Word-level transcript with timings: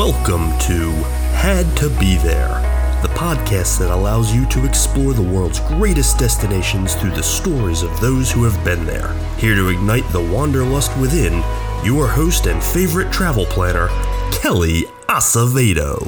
Welcome 0.00 0.58
to 0.60 0.92
Had 1.34 1.76
to 1.76 1.90
Be 2.00 2.16
There, 2.16 2.48
the 3.02 3.08
podcast 3.08 3.78
that 3.80 3.90
allows 3.90 4.34
you 4.34 4.46
to 4.46 4.64
explore 4.64 5.12
the 5.12 5.20
world's 5.20 5.60
greatest 5.60 6.18
destinations 6.18 6.94
through 6.94 7.10
the 7.10 7.22
stories 7.22 7.82
of 7.82 8.00
those 8.00 8.32
who 8.32 8.42
have 8.44 8.64
been 8.64 8.86
there. 8.86 9.12
Here 9.36 9.54
to 9.54 9.68
ignite 9.68 10.08
the 10.10 10.22
wanderlust 10.22 10.96
within, 10.96 11.42
your 11.84 12.08
host 12.08 12.46
and 12.46 12.62
favorite 12.62 13.12
travel 13.12 13.44
planner, 13.44 13.88
Kelly 14.32 14.84
Acevedo. 15.06 16.00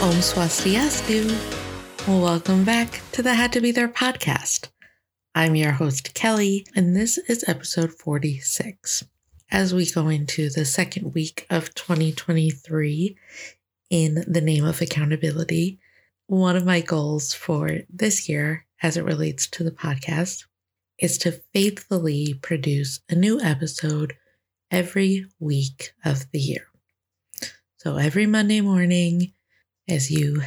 Om 0.00 0.22
Swastiastu. 0.22 1.55
Welcome 2.06 2.62
back 2.62 3.02
to 3.12 3.22
the 3.22 3.34
Had 3.34 3.52
to 3.54 3.60
Be 3.60 3.72
There 3.72 3.88
podcast. 3.88 4.68
I'm 5.34 5.56
your 5.56 5.72
host, 5.72 6.14
Kelly, 6.14 6.64
and 6.76 6.94
this 6.94 7.18
is 7.18 7.44
episode 7.48 7.92
46. 7.94 9.04
As 9.50 9.74
we 9.74 9.90
go 9.90 10.06
into 10.06 10.48
the 10.48 10.64
second 10.64 11.14
week 11.14 11.48
of 11.50 11.74
2023 11.74 13.16
in 13.90 14.24
the 14.24 14.40
name 14.40 14.64
of 14.64 14.80
accountability, 14.80 15.80
one 16.28 16.54
of 16.54 16.64
my 16.64 16.80
goals 16.80 17.34
for 17.34 17.80
this 17.92 18.28
year, 18.28 18.66
as 18.84 18.96
it 18.96 19.04
relates 19.04 19.48
to 19.48 19.64
the 19.64 19.72
podcast, 19.72 20.44
is 21.00 21.18
to 21.18 21.32
faithfully 21.52 22.34
produce 22.40 23.00
a 23.10 23.16
new 23.16 23.40
episode 23.40 24.14
every 24.70 25.26
week 25.40 25.90
of 26.04 26.30
the 26.30 26.38
year. 26.38 26.68
So 27.78 27.96
every 27.96 28.26
Monday 28.26 28.60
morning, 28.60 29.32
as 29.88 30.08
you 30.08 30.42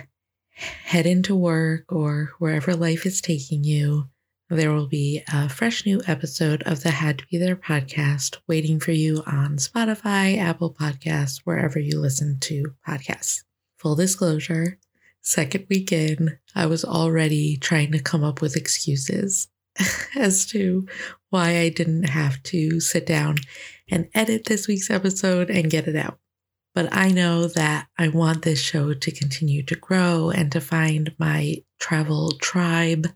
head 0.59 1.05
into 1.05 1.35
work 1.35 1.91
or 1.91 2.31
wherever 2.39 2.75
life 2.75 3.05
is 3.05 3.21
taking 3.21 3.63
you, 3.63 4.09
there 4.49 4.73
will 4.73 4.87
be 4.87 5.23
a 5.31 5.47
fresh 5.47 5.85
new 5.85 6.01
episode 6.07 6.63
of 6.63 6.81
the 6.81 6.89
Had 6.89 7.19
to 7.19 7.27
Be 7.27 7.37
There 7.37 7.55
podcast 7.55 8.37
waiting 8.47 8.79
for 8.79 8.91
you 8.91 9.21
on 9.27 9.57
Spotify, 9.57 10.37
Apple 10.37 10.73
Podcasts, 10.73 11.41
wherever 11.43 11.79
you 11.79 11.99
listen 11.99 12.39
to 12.41 12.73
podcasts. 12.87 13.43
Full 13.77 13.95
disclosure, 13.95 14.79
second 15.21 15.67
weekend, 15.69 16.37
I 16.55 16.65
was 16.65 16.83
already 16.83 17.57
trying 17.57 17.91
to 17.91 17.99
come 17.99 18.23
up 18.23 18.41
with 18.41 18.55
excuses 18.55 19.47
as 20.15 20.45
to 20.47 20.87
why 21.29 21.59
I 21.59 21.69
didn't 21.69 22.09
have 22.09 22.41
to 22.43 22.79
sit 22.79 23.05
down 23.05 23.37
and 23.91 24.09
edit 24.13 24.45
this 24.45 24.67
week's 24.67 24.89
episode 24.89 25.49
and 25.49 25.69
get 25.69 25.87
it 25.87 25.95
out. 25.95 26.19
But 26.73 26.89
I 26.91 27.09
know 27.09 27.47
that 27.47 27.87
I 27.97 28.09
want 28.09 28.43
this 28.43 28.61
show 28.61 28.93
to 28.93 29.11
continue 29.11 29.63
to 29.63 29.75
grow 29.75 30.29
and 30.29 30.51
to 30.51 30.61
find 30.61 31.13
my 31.17 31.63
travel 31.79 32.31
tribe. 32.39 33.07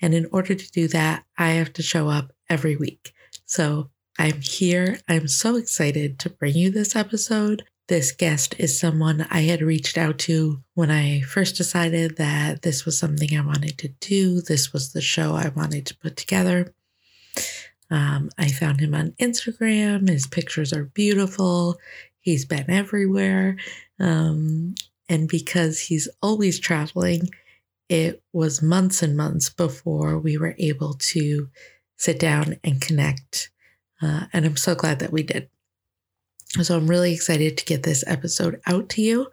And 0.00 0.14
in 0.14 0.26
order 0.32 0.54
to 0.54 0.70
do 0.70 0.88
that, 0.88 1.24
I 1.38 1.50
have 1.50 1.72
to 1.74 1.82
show 1.82 2.08
up 2.08 2.32
every 2.50 2.76
week. 2.76 3.12
So 3.44 3.90
I'm 4.18 4.40
here. 4.40 5.00
I'm 5.08 5.28
so 5.28 5.56
excited 5.56 6.18
to 6.20 6.30
bring 6.30 6.54
you 6.54 6.70
this 6.70 6.94
episode. 6.94 7.64
This 7.88 8.12
guest 8.12 8.54
is 8.58 8.78
someone 8.78 9.26
I 9.30 9.40
had 9.42 9.60
reached 9.60 9.98
out 9.98 10.18
to 10.20 10.62
when 10.74 10.90
I 10.90 11.20
first 11.22 11.56
decided 11.56 12.16
that 12.16 12.62
this 12.62 12.84
was 12.84 12.98
something 12.98 13.36
I 13.36 13.44
wanted 13.44 13.78
to 13.78 13.88
do. 14.00 14.40
This 14.40 14.72
was 14.72 14.92
the 14.92 15.00
show 15.00 15.34
I 15.34 15.48
wanted 15.48 15.86
to 15.86 15.98
put 15.98 16.16
together. 16.16 16.72
Um, 17.90 18.30
I 18.38 18.48
found 18.48 18.80
him 18.80 18.94
on 18.94 19.10
Instagram. 19.20 20.08
His 20.08 20.26
pictures 20.26 20.72
are 20.72 20.84
beautiful. 20.84 21.78
He's 22.22 22.44
been 22.46 22.70
everywhere. 22.70 23.56
Um, 24.00 24.74
and 25.08 25.28
because 25.28 25.80
he's 25.80 26.08
always 26.22 26.58
traveling, 26.58 27.28
it 27.88 28.22
was 28.32 28.62
months 28.62 29.02
and 29.02 29.16
months 29.16 29.50
before 29.50 30.18
we 30.18 30.38
were 30.38 30.54
able 30.58 30.94
to 30.94 31.50
sit 31.96 32.18
down 32.18 32.56
and 32.64 32.80
connect. 32.80 33.50
Uh, 34.00 34.24
and 34.32 34.46
I'm 34.46 34.56
so 34.56 34.74
glad 34.74 35.00
that 35.00 35.12
we 35.12 35.22
did. 35.22 35.50
So 36.62 36.76
I'm 36.76 36.88
really 36.88 37.12
excited 37.12 37.58
to 37.58 37.64
get 37.64 37.82
this 37.82 38.04
episode 38.06 38.60
out 38.66 38.88
to 38.90 39.02
you. 39.02 39.26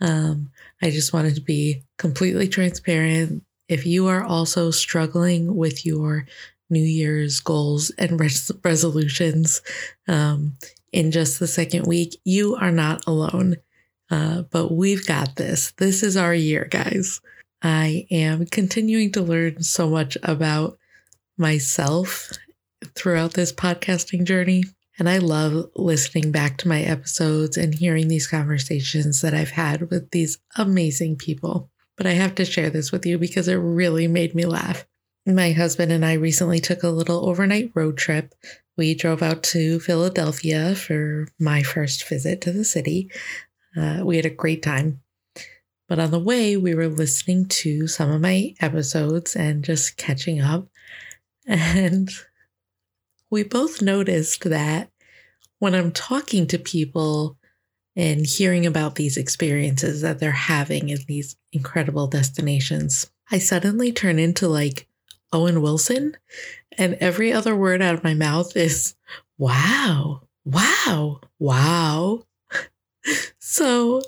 Um, 0.00 0.50
I 0.82 0.90
just 0.90 1.12
wanted 1.12 1.34
to 1.34 1.40
be 1.40 1.82
completely 1.98 2.48
transparent. 2.48 3.44
If 3.68 3.86
you 3.86 4.08
are 4.08 4.24
also 4.24 4.70
struggling 4.70 5.56
with 5.56 5.84
your 5.84 6.26
New 6.70 6.82
Year's 6.82 7.40
goals 7.40 7.90
and 7.90 8.18
res- 8.18 8.50
resolutions, 8.64 9.62
um, 10.08 10.56
in 10.92 11.10
just 11.10 11.38
the 11.38 11.46
second 11.46 11.86
week, 11.86 12.20
you 12.24 12.56
are 12.56 12.72
not 12.72 13.06
alone. 13.06 13.56
Uh, 14.10 14.42
but 14.42 14.72
we've 14.72 15.06
got 15.06 15.36
this. 15.36 15.72
This 15.76 16.02
is 16.02 16.16
our 16.16 16.34
year, 16.34 16.66
guys. 16.68 17.20
I 17.62 18.06
am 18.10 18.46
continuing 18.46 19.12
to 19.12 19.22
learn 19.22 19.62
so 19.62 19.88
much 19.88 20.16
about 20.22 20.78
myself 21.38 22.32
throughout 22.94 23.34
this 23.34 23.52
podcasting 23.52 24.24
journey. 24.24 24.64
And 24.98 25.08
I 25.08 25.18
love 25.18 25.70
listening 25.76 26.32
back 26.32 26.58
to 26.58 26.68
my 26.68 26.82
episodes 26.82 27.56
and 27.56 27.74
hearing 27.74 28.08
these 28.08 28.26
conversations 28.26 29.20
that 29.20 29.32
I've 29.32 29.50
had 29.50 29.90
with 29.90 30.10
these 30.10 30.38
amazing 30.56 31.16
people. 31.16 31.70
But 31.96 32.06
I 32.06 32.12
have 32.12 32.34
to 32.36 32.44
share 32.44 32.70
this 32.70 32.92
with 32.92 33.06
you 33.06 33.18
because 33.18 33.48
it 33.48 33.54
really 33.54 34.08
made 34.08 34.34
me 34.34 34.44
laugh. 34.44 34.86
My 35.26 35.52
husband 35.52 35.92
and 35.92 36.04
I 36.04 36.14
recently 36.14 36.60
took 36.60 36.82
a 36.82 36.88
little 36.88 37.28
overnight 37.28 37.70
road 37.74 37.96
trip 37.96 38.34
we 38.80 38.94
drove 38.94 39.22
out 39.22 39.42
to 39.42 39.78
Philadelphia 39.78 40.74
for 40.74 41.28
my 41.38 41.62
first 41.62 42.08
visit 42.08 42.40
to 42.40 42.50
the 42.50 42.64
city. 42.64 43.10
Uh, 43.76 44.00
we 44.02 44.16
had 44.16 44.24
a 44.24 44.30
great 44.30 44.62
time. 44.62 45.02
But 45.86 45.98
on 45.98 46.10
the 46.10 46.18
way, 46.18 46.56
we 46.56 46.74
were 46.74 46.88
listening 46.88 47.44
to 47.60 47.86
some 47.86 48.10
of 48.10 48.22
my 48.22 48.54
episodes 48.58 49.36
and 49.36 49.62
just 49.62 49.98
catching 49.98 50.40
up. 50.40 50.66
And 51.46 52.08
we 53.30 53.42
both 53.42 53.82
noticed 53.82 54.44
that 54.44 54.88
when 55.58 55.74
I'm 55.74 55.92
talking 55.92 56.46
to 56.46 56.58
people 56.58 57.36
and 57.94 58.24
hearing 58.24 58.64
about 58.64 58.94
these 58.94 59.18
experiences 59.18 60.00
that 60.00 60.20
they're 60.20 60.30
having 60.30 60.88
in 60.88 61.00
these 61.06 61.36
incredible 61.52 62.06
destinations, 62.06 63.10
I 63.30 63.40
suddenly 63.40 63.92
turn 63.92 64.18
into 64.18 64.48
like 64.48 64.88
Owen 65.32 65.62
Wilson 65.62 66.16
and 66.78 66.94
every 66.94 67.32
other 67.32 67.54
word 67.56 67.82
out 67.82 67.94
of 67.94 68.04
my 68.04 68.14
mouth 68.14 68.56
is 68.56 68.94
wow, 69.38 70.22
wow, 70.44 71.20
wow. 71.38 72.24
so 73.38 74.02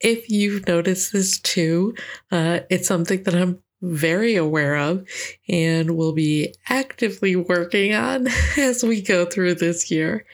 if 0.00 0.28
you've 0.28 0.66
noticed 0.66 1.12
this 1.12 1.40
too, 1.40 1.94
uh, 2.30 2.60
it's 2.70 2.86
something 2.88 3.22
that 3.24 3.34
I'm 3.34 3.62
very 3.82 4.34
aware 4.36 4.76
of 4.76 5.06
and 5.48 5.96
will 5.96 6.12
be 6.12 6.54
actively 6.68 7.36
working 7.36 7.94
on 7.94 8.28
as 8.58 8.82
we 8.82 9.02
go 9.02 9.26
through 9.26 9.54
this 9.54 9.90
year. 9.90 10.24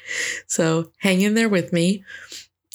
So 0.47 0.91
hang 0.99 1.21
in 1.21 1.35
there 1.35 1.49
with 1.49 1.73
me. 1.73 2.05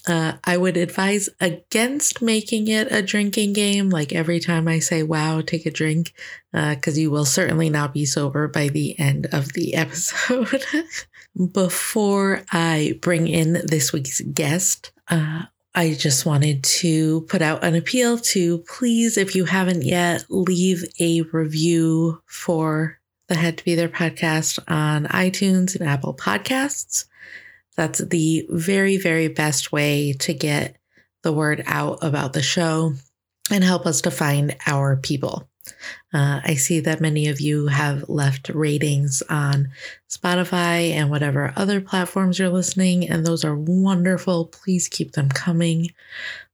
Uh, 0.08 0.34
I 0.44 0.58
would 0.58 0.78
advise 0.78 1.30
against 1.40 2.22
making 2.22 2.68
it 2.68 2.92
a 2.92 3.02
drinking 3.02 3.54
game. 3.54 3.90
Like 3.90 4.14
every 4.14 4.40
time 4.40 4.68
I 4.68 4.80
say, 4.80 5.02
wow, 5.04 5.42
take 5.42 5.66
a 5.66 5.72
drink, 5.72 6.14
because 6.52 6.98
uh, 6.98 7.02
you 7.02 7.10
will 7.12 7.26
certainly 7.26 7.70
not 7.70 7.94
be 7.94 8.06
sober 8.06 8.48
by 8.48 8.68
the 8.68 8.98
end 9.00 9.28
of 9.32 9.54
the 9.54 9.76
episode. 9.76 10.64
Before 11.52 12.44
I 12.52 12.98
bring 13.02 13.28
in 13.28 13.54
this 13.66 13.92
week's 13.92 14.22
guest, 14.22 14.92
uh, 15.10 15.44
I 15.74 15.94
just 15.94 16.26
wanted 16.26 16.64
to 16.64 17.22
put 17.22 17.42
out 17.42 17.64
an 17.64 17.76
appeal 17.76 18.18
to 18.18 18.60
please, 18.60 19.18
if 19.18 19.36
you 19.36 19.44
haven't 19.44 19.84
yet, 19.84 20.24
leave 20.30 20.86
a 21.02 21.22
review 21.22 22.22
for 22.26 23.00
the 23.28 23.36
Had 23.36 23.58
to 23.58 23.66
Be 23.66 23.76
There 23.76 23.90
podcast 23.90 24.60
on 24.70 25.06
iTunes 25.08 25.76
and 25.78 25.88
Apple 25.88 26.14
Podcasts. 26.14 27.06
That's 27.75 28.00
the 28.00 28.46
very, 28.50 28.97
very 28.97 29.28
best 29.28 29.72
way 29.72 30.13
to 30.19 30.34
get 30.34 30.78
the 31.24 31.34
word 31.34 31.63
out 31.66 32.00
about 32.02 32.34
the 32.34 32.41
show 32.41 32.94
and 33.52 33.63
help 33.63 33.86
us 33.86 34.02
to 34.02 34.12
find 34.12 34.56
our 34.66 34.96
people. 34.96 35.48
Uh, 36.13 36.42
I 36.44 36.56
see 36.56 36.80
that 36.81 37.01
many 37.01 37.27
of 37.27 37.42
you 37.42 37.68
have 37.68 38.07
left 38.07 38.50
ratings 38.50 39.24
on 39.30 39.69
Spotify 40.10 40.92
and 40.92 41.10
whatever 41.10 41.51
other 41.56 41.81
platforms 41.81 42.38
you're 42.38 42.50
listening, 42.50 43.10
and 43.10 43.25
those 43.25 43.44
are 43.44 43.57
wonderful. 43.57 44.45
Please 44.45 44.88
keep 44.88 45.13
them 45.13 45.30
coming. 45.30 45.89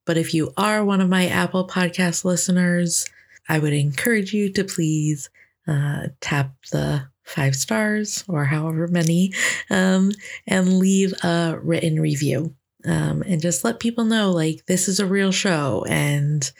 But 0.05 0.17
if 0.17 0.33
you 0.33 0.53
are 0.57 0.83
one 0.83 1.01
of 1.01 1.09
my 1.09 1.27
Apple 1.27 1.67
Podcast 1.67 2.25
listeners, 2.25 3.05
I 3.47 3.59
would 3.59 3.73
encourage 3.73 4.33
you 4.33 4.51
to 4.53 4.63
please 4.63 5.29
uh, 5.67 6.07
tap 6.21 6.53
the 6.71 7.10
five 7.31 7.55
stars 7.55 8.23
or 8.27 8.45
however 8.45 8.87
many, 8.87 9.33
um, 9.69 10.11
and 10.47 10.79
leave 10.79 11.13
a 11.23 11.57
written 11.61 11.99
review. 11.99 12.55
Um, 12.85 13.21
and 13.21 13.41
just 13.41 13.63
let 13.63 13.79
people 13.79 14.05
know 14.05 14.31
like 14.31 14.65
this 14.65 14.87
is 14.87 14.99
a 14.99 15.05
real 15.05 15.31
show 15.31 15.85
and 15.87 16.51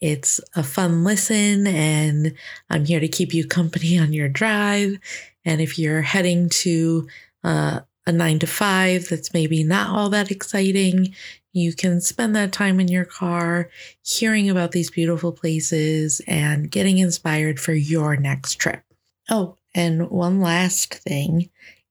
it's 0.00 0.40
a 0.56 0.62
fun 0.62 1.04
listen, 1.04 1.66
and 1.66 2.34
I'm 2.70 2.86
here 2.86 3.00
to 3.00 3.08
keep 3.08 3.34
you 3.34 3.46
company 3.46 3.98
on 4.00 4.12
your 4.12 4.28
drive. 4.28 4.98
And 5.44 5.60
if 5.60 5.78
you're 5.78 6.02
heading 6.02 6.48
to 6.50 7.08
uh, 7.44 7.80
a 8.06 8.12
nine 8.12 8.38
to 8.40 8.46
five 8.46 9.08
that's 9.08 9.34
maybe 9.34 9.62
not 9.62 9.90
all 9.90 10.08
that 10.10 10.30
exciting, 10.30 11.14
you 11.52 11.74
can 11.74 12.00
spend 12.00 12.34
that 12.36 12.52
time 12.52 12.78
in 12.80 12.88
your 12.88 13.04
car 13.04 13.70
hearing 14.02 14.48
about 14.48 14.72
these 14.72 14.90
beautiful 14.90 15.32
places 15.32 16.20
and 16.26 16.70
getting 16.70 16.98
inspired 16.98 17.58
for 17.58 17.72
your 17.72 18.16
next 18.16 18.54
trip. 18.54 18.82
Oh, 19.28 19.56
and 19.74 20.10
one 20.10 20.40
last 20.40 20.94
thing 20.94 21.50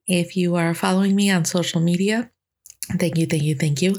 if 0.09 0.35
you 0.35 0.55
are 0.55 0.73
following 0.73 1.15
me 1.15 1.29
on 1.29 1.45
social 1.45 1.79
media, 1.79 2.31
thank 2.97 3.17
you, 3.17 3.27
thank 3.27 3.43
you, 3.43 3.55
thank 3.55 3.81
you. 3.81 3.95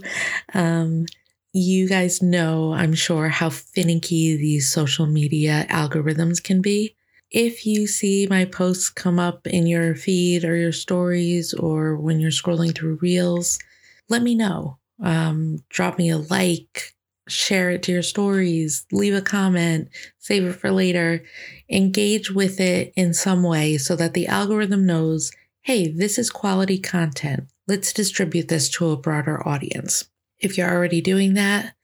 Um, 0.53 1.07
you 1.53 1.89
guys 1.89 2.21
know, 2.21 2.73
I'm 2.73 2.95
sure, 2.95 3.29
how 3.29 3.51
finicky 3.51 4.37
these 4.37 4.71
social 4.71 5.07
media 5.07 5.67
algorithms 5.71 6.43
can 6.43 6.61
be. 6.61 6.97
If 7.31 7.65
you 7.65 7.87
see 7.87 8.27
my 8.29 8.45
posts 8.45 8.91
come 8.91 9.21
up 9.21 9.47
in 9.47 9.69
your 9.69 9.95
feed 9.95 10.45
or 10.45 10.57
your 10.57 10.73
stories 10.73 11.55
or 11.55 11.97
when 11.97 12.19
you're 12.19 12.33
scrolling 12.33 12.75
through 12.75 12.99
reels, 13.01 13.61
let 14.09 14.23
me 14.23 14.35
know. 14.35 14.79
Um, 15.03 15.59
drop 15.69 15.97
me 15.97 16.11
a 16.11 16.19
like, 16.19 16.93
share 17.31 17.71
it 17.71 17.83
to 17.85 17.93
your 17.93 18.03
stories, 18.03 18.87
leave 18.93 19.15
a 19.15 19.23
comment, 19.23 19.89
save 20.19 20.45
it 20.45 20.53
for 20.53 20.71
later, 20.71 21.25
engage 21.69 22.31
with 22.31 22.61
it 22.61 22.93
in 22.97 23.15
some 23.15 23.43
way 23.43 23.79
so 23.79 23.97
that 23.97 24.15
the 24.15 24.27
algorithm 24.27 24.87
knows 24.87 25.33
hey, 25.63 25.87
this 25.89 26.19
is 26.19 26.31
quality 26.31 26.79
content. 26.79 27.45
Let's 27.69 27.93
distribute 27.93 28.49
this 28.49 28.71
to 28.71 28.91
a 28.91 28.97
broader 28.97 29.47
audience. 29.47 30.09
If 30.39 30.57
you're 30.57 30.71
already 30.71 31.03
doing 31.03 31.35
that, 31.35 31.75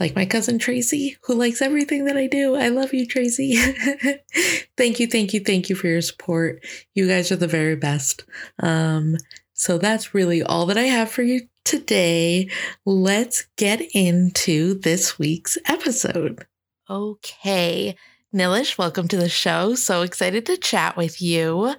like 0.00 0.16
my 0.16 0.24
cousin 0.24 0.58
Tracy, 0.58 1.18
who 1.24 1.34
likes 1.34 1.60
everything 1.60 2.06
that 2.06 2.16
I 2.16 2.26
do. 2.26 2.56
I 2.56 2.68
love 2.68 2.94
you, 2.94 3.06
Tracy. 3.06 3.56
thank 4.76 4.98
you, 4.98 5.06
thank 5.06 5.34
you, 5.34 5.40
thank 5.40 5.68
you 5.68 5.76
for 5.76 5.88
your 5.88 6.00
support. 6.00 6.64
You 6.94 7.06
guys 7.06 7.30
are 7.30 7.36
the 7.36 7.46
very 7.46 7.76
best. 7.76 8.24
Um, 8.58 9.18
so 9.52 9.76
that's 9.76 10.14
really 10.14 10.42
all 10.42 10.64
that 10.66 10.78
I 10.78 10.84
have 10.84 11.10
for 11.10 11.22
you 11.22 11.49
today. 11.64 12.48
Let's 12.84 13.46
get 13.56 13.80
into 13.94 14.74
this 14.74 15.18
week's 15.18 15.58
episode. 15.66 16.46
Okay. 16.88 17.96
Nilesh, 18.34 18.78
welcome 18.78 19.08
to 19.08 19.16
the 19.16 19.28
show. 19.28 19.74
So 19.74 20.02
excited 20.02 20.46
to 20.46 20.56
chat 20.56 20.96
with 20.96 21.20
you. 21.20 21.74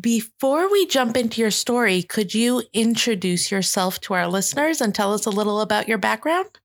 Before 0.00 0.70
we 0.70 0.86
jump 0.86 1.16
into 1.16 1.40
your 1.40 1.50
story, 1.50 2.02
could 2.02 2.34
you 2.34 2.62
introduce 2.72 3.50
yourself 3.50 4.00
to 4.02 4.14
our 4.14 4.26
listeners 4.26 4.80
and 4.80 4.94
tell 4.94 5.14
us 5.14 5.24
a 5.24 5.30
little 5.30 5.60
about 5.60 5.88
your 5.88 5.98
background? 5.98 6.58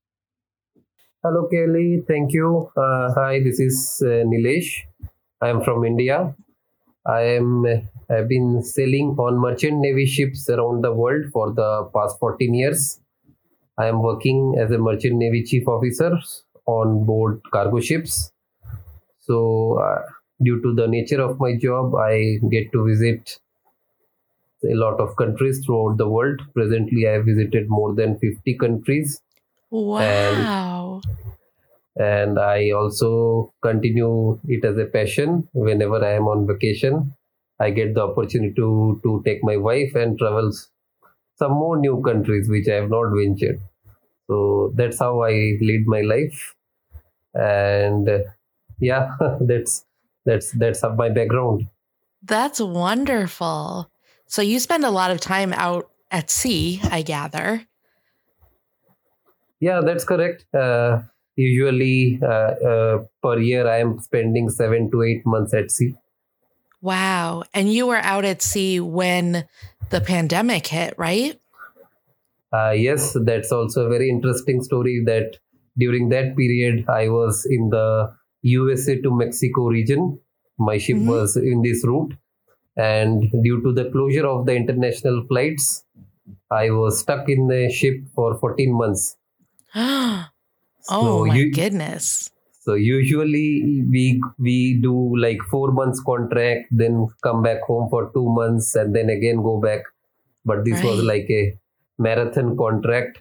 Hello, 1.22 1.48
Kelly. 1.48 2.02
Thank 2.06 2.32
you. 2.32 2.70
Uh, 2.76 3.14
hi, 3.14 3.40
this 3.42 3.58
is 3.58 4.02
uh, 4.04 4.24
Nilesh. 4.28 4.68
I 5.40 5.48
am 5.48 5.62
from 5.62 5.84
India. 5.84 6.34
I 7.06 7.20
am. 7.20 7.64
I've 8.10 8.28
been 8.28 8.62
sailing 8.62 9.16
on 9.18 9.38
merchant 9.38 9.78
navy 9.78 10.06
ships 10.06 10.48
around 10.48 10.82
the 10.82 10.92
world 10.92 11.26
for 11.32 11.52
the 11.52 11.88
past 11.94 12.18
14 12.18 12.54
years. 12.54 13.00
I 13.78 13.86
am 13.86 14.02
working 14.02 14.56
as 14.58 14.70
a 14.70 14.78
merchant 14.78 15.16
navy 15.16 15.42
chief 15.42 15.66
officer 15.66 16.18
on 16.66 17.04
board 17.04 17.40
cargo 17.52 17.80
ships. 17.80 18.30
So, 19.20 19.78
uh, 19.78 20.02
due 20.42 20.60
to 20.62 20.74
the 20.74 20.86
nature 20.86 21.20
of 21.20 21.40
my 21.40 21.56
job, 21.56 21.94
I 21.94 22.38
get 22.50 22.70
to 22.72 22.84
visit 22.84 23.38
a 24.64 24.74
lot 24.74 25.00
of 25.00 25.16
countries 25.16 25.64
throughout 25.64 25.96
the 25.96 26.08
world. 26.08 26.40
Presently, 26.54 27.08
I 27.08 27.12
have 27.12 27.24
visited 27.24 27.68
more 27.68 27.94
than 27.94 28.18
50 28.18 28.54
countries. 28.58 29.20
Wow. 29.70 31.00
And, 31.96 32.06
and 32.06 32.38
I 32.38 32.70
also 32.70 33.52
continue 33.62 34.38
it 34.46 34.64
as 34.64 34.78
a 34.78 34.84
passion 34.84 35.48
whenever 35.52 36.04
I 36.04 36.12
am 36.12 36.28
on 36.28 36.46
vacation. 36.46 37.14
I 37.60 37.70
get 37.70 37.94
the 37.94 38.02
opportunity 38.02 38.54
to, 38.56 39.00
to 39.02 39.22
take 39.24 39.42
my 39.42 39.56
wife 39.56 39.94
and 39.94 40.18
travel 40.18 40.50
some 41.36 41.52
more 41.52 41.76
new 41.78 42.02
countries 42.02 42.48
which 42.48 42.68
I 42.68 42.74
have 42.74 42.90
not 42.90 43.12
ventured. 43.14 43.60
So 44.26 44.72
that's 44.74 44.98
how 44.98 45.22
I 45.22 45.58
lead 45.60 45.86
my 45.86 46.00
life. 46.00 46.54
And 47.34 48.08
uh, 48.08 48.18
yeah, 48.80 49.16
that's 49.40 49.84
that's 50.24 50.52
that's 50.52 50.82
my 50.96 51.10
background. 51.10 51.68
That's 52.22 52.60
wonderful. 52.60 53.90
So 54.26 54.42
you 54.42 54.58
spend 54.58 54.84
a 54.84 54.90
lot 54.90 55.10
of 55.10 55.20
time 55.20 55.52
out 55.52 55.90
at 56.10 56.30
sea 56.30 56.80
i 56.90 57.02
gather. 57.02 57.66
Yeah 59.60 59.80
that's 59.80 60.04
correct. 60.04 60.46
Uh, 60.54 61.02
usually 61.36 62.20
uh, 62.22 62.54
uh, 62.70 62.98
per 63.20 63.38
year 63.40 63.66
i 63.66 63.78
am 63.78 63.98
spending 63.98 64.48
7 64.48 64.90
to 64.92 65.02
8 65.02 65.26
months 65.26 65.52
at 65.52 65.70
sea 65.70 65.94
wow 66.84 67.42
and 67.54 67.72
you 67.72 67.86
were 67.86 68.02
out 68.12 68.24
at 68.24 68.42
sea 68.42 68.78
when 68.78 69.46
the 69.90 70.00
pandemic 70.00 70.66
hit 70.66 70.94
right 70.98 71.40
uh, 72.52 72.70
yes 72.70 73.16
that's 73.24 73.50
also 73.50 73.86
a 73.86 73.88
very 73.88 74.08
interesting 74.08 74.62
story 74.62 75.02
that 75.04 75.38
during 75.78 76.10
that 76.10 76.36
period 76.36 76.84
i 76.88 77.08
was 77.08 77.46
in 77.48 77.70
the 77.70 78.14
USA 78.44 79.00
to 79.00 79.10
Mexico 79.10 79.68
region. 79.68 80.20
My 80.58 80.78
ship 80.78 80.96
mm-hmm. 80.96 81.08
was 81.08 81.36
in 81.36 81.62
this 81.62 81.84
route, 81.84 82.14
and 82.76 83.24
due 83.42 83.62
to 83.62 83.72
the 83.72 83.90
closure 83.90 84.26
of 84.26 84.46
the 84.46 84.54
international 84.54 85.24
flights, 85.26 85.84
I 86.50 86.70
was 86.70 87.00
stuck 87.00 87.28
in 87.28 87.48
the 87.48 87.70
ship 87.70 88.04
for 88.14 88.38
14 88.38 88.72
months. 88.72 89.16
oh 89.74 90.28
so 90.82 91.24
my 91.24 91.34
you, 91.34 91.52
goodness! 91.52 92.30
So 92.64 92.72
usually 92.72 93.84
we 93.90 94.22
we 94.38 94.80
do 94.82 94.92
like 95.18 95.40
four 95.50 95.70
months 95.70 96.00
contract, 96.00 96.68
then 96.70 97.08
come 97.22 97.42
back 97.42 97.60
home 97.62 97.90
for 97.90 98.10
two 98.14 98.26
months, 98.26 98.74
and 98.74 98.96
then 98.96 99.10
again 99.10 99.42
go 99.42 99.60
back. 99.60 99.82
But 100.46 100.64
this 100.64 100.76
right. 100.76 100.84
was 100.86 101.02
like 101.02 101.26
a 101.28 101.58
marathon 101.98 102.56
contract, 102.56 103.20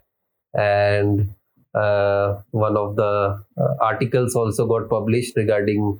and 0.54 1.36
uh, 1.76 2.36
one 2.52 2.78
of 2.78 2.96
the 2.96 3.44
uh, 3.58 3.74
articles 3.82 4.34
also 4.34 4.66
got 4.66 4.90
published 4.90 5.36
regarding 5.36 6.00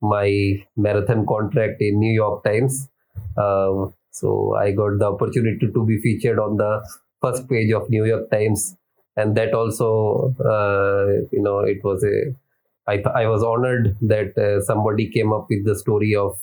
my 0.00 0.62
marathon 0.76 1.26
contract 1.26 1.82
in 1.82 1.98
New 1.98 2.12
York 2.12 2.44
Times. 2.44 2.88
Um, 3.36 3.92
so 4.12 4.54
I 4.54 4.70
got 4.70 5.00
the 5.00 5.06
opportunity 5.06 5.66
to 5.66 5.84
be 5.84 5.98
featured 6.00 6.38
on 6.38 6.58
the 6.58 6.88
first 7.20 7.48
page 7.48 7.72
of 7.72 7.90
New 7.90 8.04
York 8.04 8.30
Times, 8.30 8.76
and 9.16 9.36
that 9.36 9.52
also, 9.52 10.32
uh, 10.38 11.26
you 11.32 11.42
know, 11.42 11.58
it 11.58 11.82
was 11.82 12.04
a. 12.04 12.36
I 12.86 13.02
I 13.14 13.26
was 13.26 13.42
honored 13.42 13.96
that 14.02 14.36
uh, 14.38 14.60
somebody 14.62 15.10
came 15.10 15.32
up 15.32 15.46
with 15.48 15.64
the 15.64 15.76
story 15.76 16.14
of 16.14 16.38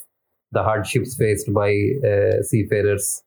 the 0.51 0.63
hardships 0.63 1.15
faced 1.15 1.53
by 1.53 1.71
uh, 2.05 2.41
seafarers. 2.43 3.23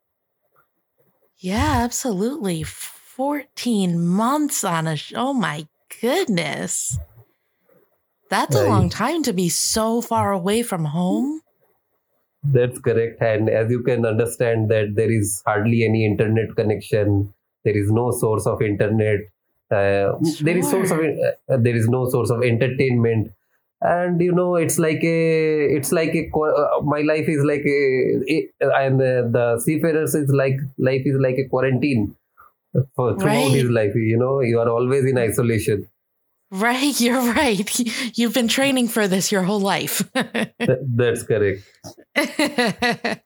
Yeah, 1.39 1.83
absolutely 1.85 2.63
14 2.63 4.01
months 4.01 4.65
on 4.65 4.87
a 4.87 4.97
show. 4.97 5.17
Oh 5.17 5.33
my 5.33 5.67
goodness. 6.01 6.99
That's 8.31 8.57
a 8.57 8.67
long 8.67 8.89
time 8.89 9.23
to 9.25 9.33
be 9.33 9.49
so 9.49 10.01
far 10.01 10.33
away 10.33 10.63
from 10.63 10.87
home. 10.87 11.41
That's 12.43 12.79
correct. 12.79 13.23
And 13.23 13.49
as 13.49 13.71
you 13.71 13.83
can 13.83 14.05
understand 14.05 14.71
that 14.71 14.95
there 14.97 15.11
is 15.11 15.43
hardly 15.47 15.85
any 15.85 16.05
internet 16.05 16.55
connection. 16.57 17.33
There 17.65 17.77
is 17.77 17.91
no 17.91 18.11
source 18.11 18.47
of 18.47 18.61
internet. 18.61 19.21
Uh, 19.75 20.13
sure. 20.25 20.45
There 20.45 20.57
is 20.57 20.71
source 20.71 20.91
of 20.91 21.01
uh, 21.01 21.57
there 21.59 21.77
is 21.77 21.89
no 21.89 22.09
source 22.09 22.31
of 22.31 22.43
entertainment 22.43 23.33
and 23.85 24.21
you 24.21 24.33
know 24.33 24.57
it's 24.57 24.79
like 24.79 25.03
a 25.05 25.77
it's 25.77 25.93
like 25.93 26.15
a 26.15 26.31
uh, 26.39 26.81
my 26.83 27.01
life 27.03 27.29
is 27.29 27.45
like 27.45 27.65
a, 27.67 28.49
and 28.83 29.01
uh, 29.01 29.29
the 29.37 29.61
seafarers 29.63 30.15
is 30.15 30.31
like 30.31 30.57
life 30.79 31.03
is 31.05 31.17
like 31.19 31.37
a 31.37 31.47
quarantine 31.49 32.17
for 32.97 33.17
throughout 33.19 33.49
right. 33.49 33.51
his 33.51 33.71
life. 33.71 33.93
You 33.95 34.17
know, 34.17 34.41
you 34.41 34.59
are 34.59 34.69
always 34.69 35.05
in 35.05 35.19
isolation. 35.19 35.87
Right, 36.51 36.99
you're 37.01 37.33
right. 37.33 38.19
You've 38.19 38.35
been 38.35 38.49
training 38.49 38.89
for 38.89 39.07
this 39.07 39.31
your 39.31 39.43
whole 39.43 39.61
life. 39.61 40.03
That's 40.59 41.23
correct. 41.25 41.63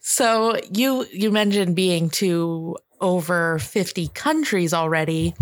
so 0.00 0.58
you 0.72 1.06
you 1.12 1.30
mentioned 1.30 1.76
being 1.76 2.10
to 2.10 2.76
over 3.00 3.58
50 3.58 4.08
countries 4.08 4.72
already, 4.74 5.34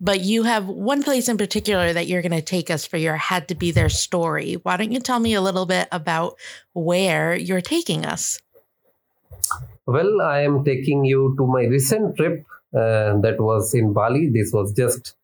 but 0.00 0.20
you 0.20 0.44
have 0.44 0.66
one 0.66 1.02
place 1.02 1.28
in 1.28 1.36
particular 1.36 1.92
that 1.92 2.06
you're 2.06 2.22
going 2.22 2.32
to 2.32 2.42
take 2.42 2.70
us 2.70 2.86
for 2.86 2.96
your 2.96 3.16
had 3.16 3.48
to 3.48 3.54
be 3.54 3.70
there 3.70 3.88
story. 3.88 4.54
Why 4.54 4.76
don't 4.76 4.92
you 4.92 5.00
tell 5.00 5.18
me 5.18 5.34
a 5.34 5.40
little 5.40 5.66
bit 5.66 5.88
about 5.92 6.36
where 6.72 7.34
you're 7.36 7.60
taking 7.60 8.06
us? 8.06 8.40
Well, 9.86 10.20
I 10.20 10.42
am 10.42 10.64
taking 10.64 11.04
you 11.04 11.34
to 11.36 11.46
my 11.46 11.64
recent 11.64 12.16
trip 12.16 12.44
uh, 12.74 13.18
that 13.20 13.36
was 13.38 13.74
in 13.74 13.92
Bali. 13.92 14.28
This 14.28 14.52
was 14.52 14.72
just 14.72 15.14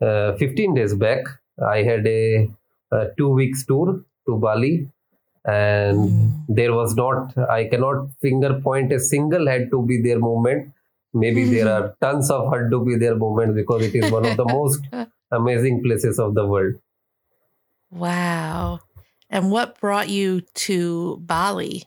uh, 0.00 0.34
15 0.36 0.74
days 0.74 0.94
back. 0.94 1.20
I 1.64 1.82
had 1.82 2.06
a, 2.06 2.50
a, 2.92 3.08
two 3.16 3.28
weeks 3.28 3.64
tour 3.66 4.02
to 4.26 4.36
Bali, 4.36 4.88
and 5.44 5.98
mm. 6.10 6.44
there 6.48 6.72
was 6.74 6.94
not, 6.94 7.36
I 7.50 7.64
cannot 7.68 8.08
finger 8.20 8.60
point 8.60 8.92
a 8.92 9.00
single 9.00 9.46
had 9.46 9.70
to 9.70 9.82
be 9.82 10.00
there 10.00 10.18
moment. 10.18 10.72
Maybe 11.16 11.44
mm. 11.44 11.50
there 11.50 11.68
are 11.72 11.96
tons 12.00 12.30
of 12.30 12.52
had 12.52 12.70
to 12.70 12.84
be 12.84 12.96
there 12.96 13.16
moments 13.16 13.54
because 13.54 13.86
it 13.86 13.94
is 13.94 14.10
one 14.12 14.26
of 14.26 14.36
the 14.36 14.44
most 14.58 14.80
amazing 15.30 15.82
places 15.82 16.18
of 16.18 16.34
the 16.34 16.46
world. 16.46 16.74
Wow. 17.90 18.80
And 19.30 19.50
what 19.50 19.80
brought 19.80 20.08
you 20.08 20.42
to 20.66 21.16
Bali? 21.24 21.84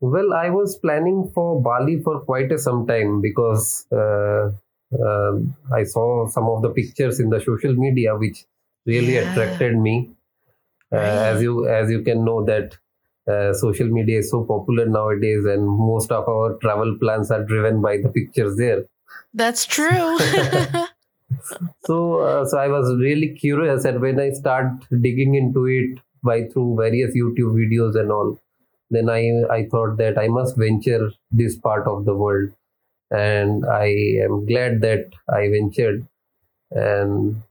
Well, 0.00 0.32
I 0.34 0.50
was 0.50 0.78
planning 0.78 1.30
for 1.34 1.60
Bali 1.62 2.02
for 2.02 2.20
quite 2.20 2.52
a 2.52 2.58
some 2.58 2.86
time 2.86 3.20
because 3.20 3.86
uh, 3.92 4.50
um, 5.04 5.56
I 5.72 5.84
saw 5.84 6.28
some 6.28 6.44
of 6.44 6.62
the 6.62 6.70
pictures 6.70 7.20
in 7.20 7.30
the 7.30 7.40
social 7.40 7.74
media, 7.74 8.16
which 8.16 8.44
really 8.84 9.14
Yeah. 9.14 9.30
attracted 9.30 9.76
me. 9.76 10.10
Uh, 10.92 10.96
as 10.96 11.42
you 11.42 11.66
as 11.66 11.90
you 11.90 12.02
can 12.02 12.24
know 12.24 12.44
that 12.44 12.76
uh, 13.28 13.52
social 13.52 13.88
media 13.88 14.20
is 14.20 14.30
so 14.30 14.44
popular 14.44 14.86
nowadays, 14.86 15.44
and 15.44 15.66
most 15.66 16.12
of 16.12 16.28
our 16.28 16.54
travel 16.58 16.96
plans 17.00 17.30
are 17.30 17.44
driven 17.44 17.82
by 17.82 17.98
the 17.98 18.08
pictures 18.08 18.56
there. 18.56 18.84
That's 19.34 19.64
true. 19.76 20.18
So, 21.84 22.20
uh, 22.20 22.44
so 22.44 22.58
I 22.58 22.68
was 22.68 22.94
really 23.00 23.28
curious, 23.34 23.84
and 23.84 24.00
when 24.00 24.20
I 24.20 24.30
start 24.30 24.66
digging 25.00 25.34
into 25.34 25.66
it 25.66 25.98
by 26.22 26.44
through 26.44 26.76
various 26.78 27.16
YouTube 27.16 27.54
videos 27.54 27.98
and 27.98 28.10
all, 28.10 28.38
then 28.90 29.10
I 29.10 29.22
I 29.50 29.66
thought 29.66 29.96
that 29.98 30.18
I 30.18 30.28
must 30.28 30.56
venture 30.56 31.10
this 31.30 31.56
part 31.56 31.86
of 31.86 32.04
the 32.04 32.14
world, 32.14 32.50
and 33.10 33.64
I 33.66 33.86
am 34.26 34.46
glad 34.46 34.80
that 34.82 35.10
I 35.28 35.48
ventured, 35.48 36.06
and 36.70 37.42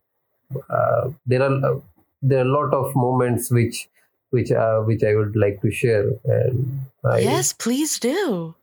uh, 0.69 1.09
there 1.25 1.43
are 1.43 1.81
there 2.21 2.39
are 2.39 2.47
a 2.47 2.57
lot 2.57 2.73
of 2.73 2.95
moments 2.95 3.51
which 3.51 3.89
which 4.35 4.51
uh, 4.51 4.79
which 4.91 5.03
I 5.03 5.15
would 5.15 5.35
like 5.45 5.61
to 5.63 5.71
share, 5.71 6.05
and 6.25 6.81
I, 7.13 7.19
yes, 7.29 7.53
please 7.65 7.97
do. 7.99 8.55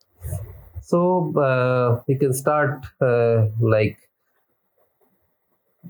so 0.90 1.00
uh, 1.38 2.02
we 2.08 2.16
can 2.22 2.32
start 2.32 2.84
uh, 3.00 3.46
like 3.60 3.98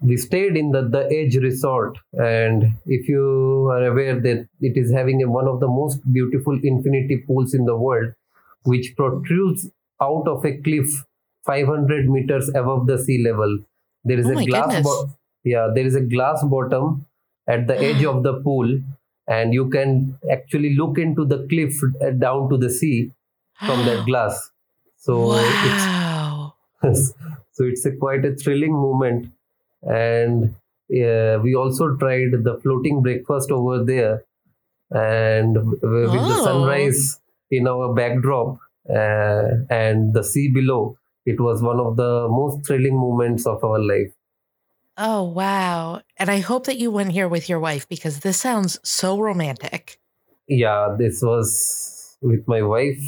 we 0.01 0.17
stayed 0.17 0.57
in 0.57 0.71
the 0.73 0.83
the 0.95 1.03
Edge 1.19 1.37
Resort, 1.37 1.99
and 2.13 2.65
if 2.87 3.09
you 3.09 3.69
are 3.73 3.85
aware 3.85 4.19
that 4.21 4.49
it 4.61 4.77
is 4.77 4.93
having 4.93 5.23
a, 5.23 5.29
one 5.31 5.47
of 5.49 5.61
the 5.61 5.69
most 5.69 6.01
beautiful 6.13 6.59
infinity 6.63 7.19
pools 7.27 7.55
in 7.55 7.65
the 7.67 7.77
world, 7.77 8.13
which 8.65 8.95
protrudes 8.97 9.69
out 10.01 10.27
of 10.27 10.45
a 10.45 10.57
cliff 10.69 10.91
500 11.47 12.09
meters 12.09 12.49
above 12.55 12.87
the 12.87 12.99
sea 12.99 13.23
level. 13.25 13.59
There 14.05 14.19
is 14.19 14.27
Oh 14.27 14.39
a 14.39 14.47
glass, 14.47 14.83
bo- 14.83 15.11
yeah, 15.45 15.69
there 15.75 15.87
is 15.87 15.95
a 15.95 16.01
glass 16.01 16.43
bottom 16.45 17.07
at 17.47 17.67
the 17.67 17.79
edge 17.91 18.05
of 18.05 18.23
the 18.23 18.35
pool, 18.41 18.81
and 19.35 19.55
you 19.59 19.65
can 19.77 19.93
actually 20.37 20.71
look 20.81 20.99
into 21.07 21.25
the 21.33 21.41
cliff 21.51 21.75
uh, 21.85 22.11
down 22.25 22.49
to 22.51 22.57
the 22.65 22.71
sea 22.79 22.99
from 23.67 23.85
that 23.89 24.05
glass. 24.11 24.51
So 25.07 25.15
it's 25.35 25.87
wow. 25.93 26.55
so 27.57 27.65
it's 27.73 27.85
a 27.91 27.93
quite 28.05 28.25
a 28.25 28.35
thrilling 28.43 28.73
moment 28.87 29.31
and 29.83 30.55
uh, 31.05 31.35
we 31.45 31.55
also 31.63 31.97
tried 32.03 32.33
the 32.49 32.59
floating 32.63 33.03
breakfast 33.07 33.51
over 33.51 33.77
there 33.93 34.15
and 34.91 35.57
with 35.67 36.13
the 36.13 36.37
Oh. 36.41 36.45
sunrise 36.45 37.21
in 37.51 37.67
our 37.75 37.87
backdrop 37.95 38.59
uh, 38.89 39.45
and 39.71 40.13
the 40.19 40.25
sea 40.33 40.49
below 40.59 40.97
it 41.33 41.41
was 41.47 41.63
one 41.63 41.81
of 41.87 41.97
the 41.97 42.13
most 42.39 42.67
thrilling 42.67 42.97
moments 43.07 43.47
of 43.47 43.63
our 43.65 43.81
life 43.93 44.13
Oh, 44.97 45.23
wow. 45.25 46.03
And 46.19 46.31
I 46.31 46.39
hope 46.41 46.67
that 46.67 46.79
you 46.79 46.91
went 46.91 47.13
here 47.13 47.29
with 47.29 47.49
your 47.49 47.61
wife 47.61 47.89
because 47.89 48.21
this 48.21 48.41
sounds 48.41 48.79
so 48.85 49.19
romantic. 49.19 49.99
yeah 50.49 50.95
this 50.99 51.23
was 51.23 52.17
with 52.21 52.43
my 52.53 52.61
wife 52.63 53.03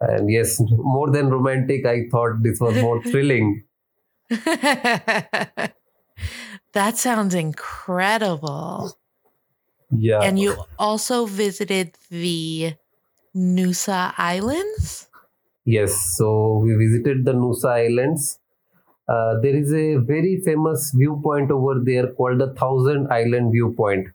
and 0.00 0.30
yes 0.30 0.56
more 0.94 1.10
than 1.16 1.28
romantic 1.28 1.84
i 1.86 1.96
thought 2.10 2.40
this 2.46 2.58
was 2.60 2.74
more 2.84 3.02
thrilling 3.10 3.62
that 6.72 6.96
sounds 6.96 7.34
incredible. 7.34 8.96
yeah 9.90 10.22
And 10.22 10.38
you 10.38 10.56
also 10.78 11.26
visited 11.26 11.96
the 12.10 12.74
Nusa 13.36 14.14
Islands? 14.18 15.08
Yes, 15.64 15.94
so 16.16 16.58
we 16.58 16.74
visited 16.74 17.24
the 17.24 17.32
Nusa 17.32 17.70
Islands. 17.88 18.38
Uh, 19.08 19.40
there 19.40 19.54
is 19.56 19.72
a 19.72 19.96
very 19.96 20.40
famous 20.44 20.92
viewpoint 20.94 21.50
over 21.50 21.80
there 21.82 22.08
called 22.12 22.38
the 22.40 22.52
Thousand 22.54 23.08
Island 23.12 23.52
Viewpoint. 23.52 24.08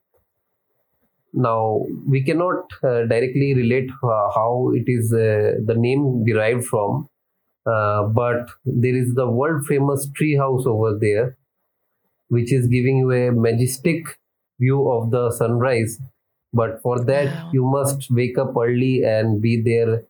Now, 1.34 1.86
we 2.08 2.24
cannot 2.24 2.66
uh, 2.84 3.06
directly 3.06 3.54
relate 3.54 3.90
uh, 4.04 4.32
how 4.34 4.72
it 4.74 4.86
is 4.88 5.14
uh, 5.14 5.60
the 5.64 5.76
name 5.78 6.24
derived 6.26 6.66
from, 6.66 7.08
uh, 7.66 8.04
but 8.08 8.50
there 8.66 8.96
is 8.96 9.14
the 9.14 9.30
world 9.30 9.66
famous 9.68 10.10
tree 10.16 10.36
house 10.36 10.66
over 10.66 10.98
there, 11.00 11.38
which 12.30 12.52
is 12.52 12.68
giving 12.68 12.98
you 12.98 13.12
a 13.12 13.32
majestic 13.32 14.20
view 14.60 14.90
of 14.92 15.12
the 15.12 15.32
sunrise. 15.32 16.00
But 16.54 16.82
for 16.82 17.04
that, 17.06 17.28
Wow. 17.28 17.52
you 17.54 17.64
must 17.66 18.10
wake 18.12 18.38
up 18.40 18.56
early 18.58 19.04
and 19.04 19.42
be 19.42 19.62
there 19.62 20.06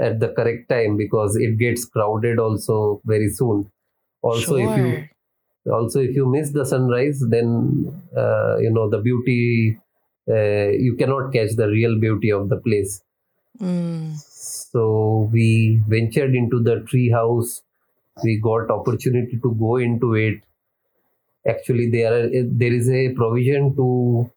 at 0.00 0.20
the 0.20 0.28
correct 0.30 0.68
time 0.68 0.96
because 0.96 1.36
it 1.36 1.56
gets 1.58 1.84
crowded 1.86 2.38
also 2.38 3.00
very 3.04 3.28
soon 3.30 3.70
also 4.22 4.56
if 4.56 4.76
you 4.78 5.08
also 5.72 6.00
if 6.00 6.14
you 6.14 6.26
miss 6.26 6.50
the 6.52 6.64
sunrise 6.64 7.22
then 7.28 7.92
uh, 8.16 8.56
you 8.58 8.70
know 8.70 8.88
the 8.88 8.98
beauty 8.98 9.78
uh, 10.28 10.68
you 10.86 10.94
cannot 10.98 11.32
catch 11.32 11.52
the 11.56 11.68
real 11.68 11.98
beauty 11.98 12.30
of 12.30 12.48
the 12.48 12.56
place. 12.56 13.02
Mm. 13.60 14.14
so 14.16 15.28
we 15.32 15.80
ventured 15.88 16.34
into 16.34 16.62
the 16.62 16.80
tree 16.80 17.10
house. 17.10 17.62
We 18.22 18.38
got 18.40 18.70
opportunity 18.70 19.38
to 19.42 19.56
go 19.58 19.76
into 19.76 20.14
it. 20.14 20.42
Actually 21.48 21.90
there 21.90 22.12
are, 22.12 22.28
there 22.32 22.72
is 22.72 22.88
a 22.88 23.14
provision 23.14 23.74
to 23.76 24.30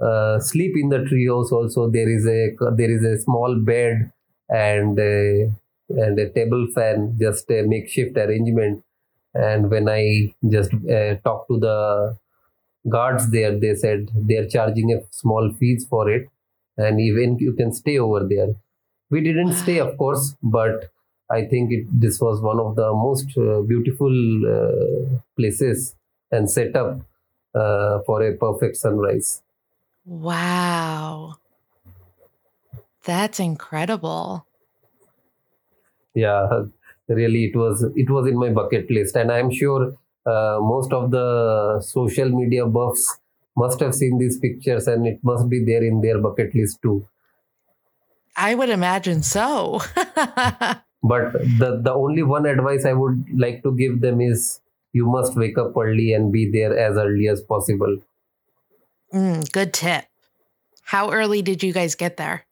uh, 0.00 0.38
sleep 0.38 0.76
in 0.76 0.90
the 0.90 1.04
tree 1.04 1.26
house 1.26 1.50
also. 1.50 1.90
There 1.90 2.08
is 2.08 2.26
a 2.26 2.54
there 2.76 2.90
is 2.90 3.02
a 3.04 3.18
small 3.18 3.56
bed 3.56 4.12
and 4.48 4.98
a, 4.98 5.50
and 5.90 6.18
a 6.18 6.30
table 6.30 6.66
fan 6.74 7.16
just 7.20 7.50
a 7.50 7.62
makeshift 7.62 8.16
arrangement 8.16 8.84
and 9.46 9.70
when 9.70 9.88
i 9.88 10.02
just 10.56 10.72
uh, 10.98 11.14
talked 11.26 11.48
to 11.50 11.58
the 11.66 11.76
guards 12.88 13.30
there 13.30 13.58
they 13.58 13.74
said 13.74 14.08
they're 14.28 14.48
charging 14.48 14.92
a 14.92 14.98
small 15.10 15.52
fees 15.58 15.86
for 15.88 16.10
it 16.10 16.28
and 16.76 17.00
even 17.00 17.36
you 17.38 17.52
can 17.52 17.72
stay 17.72 17.98
over 17.98 18.20
there 18.32 18.50
we 19.10 19.20
didn't 19.20 19.52
stay 19.62 19.78
of 19.86 19.96
course 19.98 20.34
but 20.42 20.90
i 21.30 21.40
think 21.44 21.72
it, 21.72 21.86
this 22.04 22.20
was 22.20 22.40
one 22.40 22.60
of 22.66 22.76
the 22.76 22.88
most 23.06 23.36
uh, 23.38 23.60
beautiful 23.72 24.14
uh, 24.56 25.18
places 25.36 25.94
and 26.30 26.50
setup 26.50 27.00
uh, 27.54 27.98
for 28.06 28.22
a 28.22 28.36
perfect 28.36 28.76
sunrise 28.76 29.42
Wow. 30.04 31.38
That's 33.04 33.40
incredible. 33.40 34.46
yeah 36.14 36.64
really 37.08 37.44
it 37.46 37.56
was 37.56 37.84
it 37.96 38.10
was 38.10 38.26
in 38.26 38.38
my 38.38 38.50
bucket 38.50 38.90
list 38.90 39.16
and 39.16 39.32
i'm 39.32 39.50
sure 39.50 39.92
uh, 40.26 40.58
most 40.60 40.92
of 40.92 41.10
the 41.10 41.80
social 41.80 42.28
media 42.28 42.66
buffs 42.66 43.18
must 43.56 43.80
have 43.80 43.94
seen 43.94 44.18
these 44.18 44.38
pictures 44.38 44.86
and 44.86 45.06
it 45.06 45.18
must 45.22 45.48
be 45.48 45.64
there 45.64 45.82
in 45.82 46.00
their 46.00 46.18
bucket 46.18 46.54
list 46.54 46.80
too 46.82 47.06
I 48.40 48.54
would 48.54 48.68
imagine 48.68 49.24
so. 49.24 49.80
but 51.02 51.32
the 51.58 51.80
the 51.82 51.92
only 51.92 52.22
one 52.22 52.46
advice 52.46 52.84
i 52.84 52.92
would 52.92 53.24
like 53.36 53.62
to 53.62 53.74
give 53.76 54.00
them 54.00 54.20
is 54.20 54.60
you 54.92 55.06
must 55.06 55.36
wake 55.36 55.58
up 55.58 55.76
early 55.76 56.12
and 56.12 56.32
be 56.32 56.50
there 56.50 56.76
as 56.76 56.96
early 56.96 57.28
as 57.28 57.40
possible 57.42 57.98
Mm, 59.12 59.50
good 59.52 59.72
tip. 59.72 60.04
How 60.82 61.10
early 61.10 61.42
did 61.42 61.62
you 61.62 61.72
guys 61.72 61.94
get 61.94 62.16
there? 62.16 62.44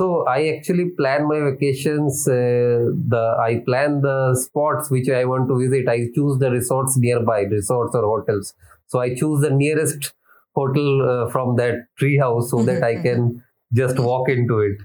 So 0.00 0.06
i 0.32 0.48
actually 0.48 0.84
plan 0.98 1.26
my 1.30 1.38
vacations 1.46 2.20
uh, 2.28 2.80
the 3.14 3.22
i 3.46 3.50
plan 3.68 4.00
the 4.06 4.18
spots 4.42 4.90
which 4.90 5.08
i 5.20 5.24
want 5.24 5.48
to 5.48 5.58
visit. 5.62 5.88
I 5.88 5.98
choose 6.14 6.38
the 6.38 6.50
resorts 6.50 6.96
nearby 6.96 7.40
resorts 7.42 7.94
or 7.94 8.02
hotels. 8.02 8.54
So 8.86 9.00
i 9.00 9.14
choose 9.14 9.42
the 9.42 9.50
nearest 9.50 10.12
hotel 10.54 10.88
uh, 11.10 11.30
from 11.30 11.56
that 11.56 11.74
tree 11.98 12.18
house 12.18 12.50
so 12.50 12.62
that 12.70 12.82
i 12.82 12.94
can 13.06 13.42
just 13.72 13.98
walk 13.98 14.28
into 14.28 14.58
it. 14.58 14.78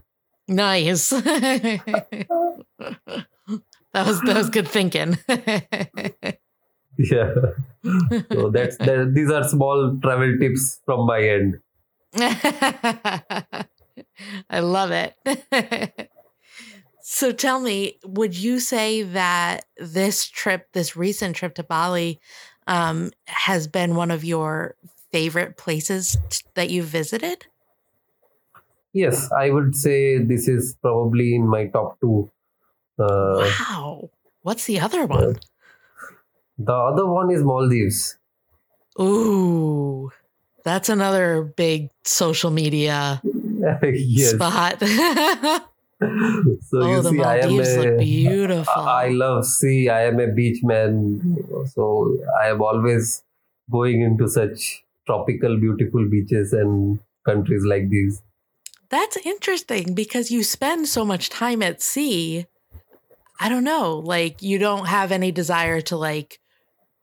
Nice. 0.48 1.10
that 1.10 2.28
was 4.10 4.22
that 4.22 4.36
was 4.36 4.50
good 4.50 4.68
thinking. 4.68 5.18
yeah. 6.98 7.32
So 8.32 8.50
that's 8.50 8.78
that 8.78 9.14
these 9.16 9.32
are 9.32 9.44
small 9.56 9.98
travel 10.02 10.36
tips 10.40 10.82
from 10.86 11.08
my 11.08 11.22
end 11.22 11.60
I 14.50 14.60
love 14.60 14.92
it. 14.92 15.16
so 17.02 17.32
tell 17.32 17.60
me, 17.60 18.00
would 18.04 18.38
you 18.38 18.60
say 18.60 19.04
that 19.04 19.66
this 19.78 20.28
trip, 20.28 20.68
this 20.74 20.96
recent 20.96 21.36
trip 21.36 21.56
to 21.56 21.64
Bali, 21.64 22.20
um, 22.68 23.12
has 23.28 23.68
been 23.68 23.96
one 23.96 24.12
of 24.12 24.24
your 24.24 24.76
favorite 25.12 25.58
places 25.58 26.18
t- 26.30 26.44
that 26.56 26.70
you've 26.70 26.88
visited? 26.88 27.46
yes 28.96 29.30
i 29.38 29.50
would 29.50 29.76
say 29.76 30.18
this 30.18 30.48
is 30.48 30.76
probably 30.82 31.36
in 31.36 31.46
my 31.46 31.68
top 31.68 32.00
two 32.00 32.30
uh, 32.98 33.52
wow. 33.60 34.10
What's 34.42 34.66
the 34.68 34.80
other 34.80 35.06
one? 35.06 35.36
the 36.58 36.74
other 36.74 37.06
one 37.06 37.30
is 37.30 37.44
maldives 37.44 38.18
Ooh, 38.98 40.10
that's 40.64 40.88
another 40.88 41.44
big 41.44 41.90
social 42.06 42.52
media 42.52 43.22
yes 43.84 44.32
spot. 44.32 44.80
so 44.80 44.88
oh, 46.82 46.96
you 46.96 47.02
the 47.02 47.10
see, 47.10 47.22
I 47.22 47.38
am 47.38 47.50
Maldives 47.50 47.78
look 47.78 47.88
a, 47.88 47.98
beautiful. 47.98 48.84
I 48.84 49.10
love 49.10 49.46
sea. 49.46 49.90
I 49.90 50.04
am 50.04 50.20
a 50.20 50.28
beach 50.28 50.64
man, 50.64 51.38
so 51.74 52.18
I 52.42 52.50
am 52.50 52.62
always 52.62 53.24
going 53.72 54.02
into 54.02 54.28
such 54.28 54.84
tropical, 55.06 55.58
beautiful 55.60 56.08
beaches 56.10 56.54
and 56.54 57.00
countries 57.26 57.64
like 57.66 57.90
these. 57.90 58.22
That's 58.90 59.18
interesting 59.26 59.94
because 59.94 60.32
you 60.32 60.44
spend 60.44 60.88
so 60.88 61.06
much 61.06 61.30
time 61.30 61.64
at 61.64 61.82
sea. 61.82 62.46
I 63.40 63.50
don't 63.50 63.64
know, 63.64 63.98
like 63.98 64.42
you 64.42 64.60
don't 64.60 64.86
have 64.86 65.12
any 65.12 65.32
desire 65.32 65.82
to 65.82 65.98
like 65.98 66.40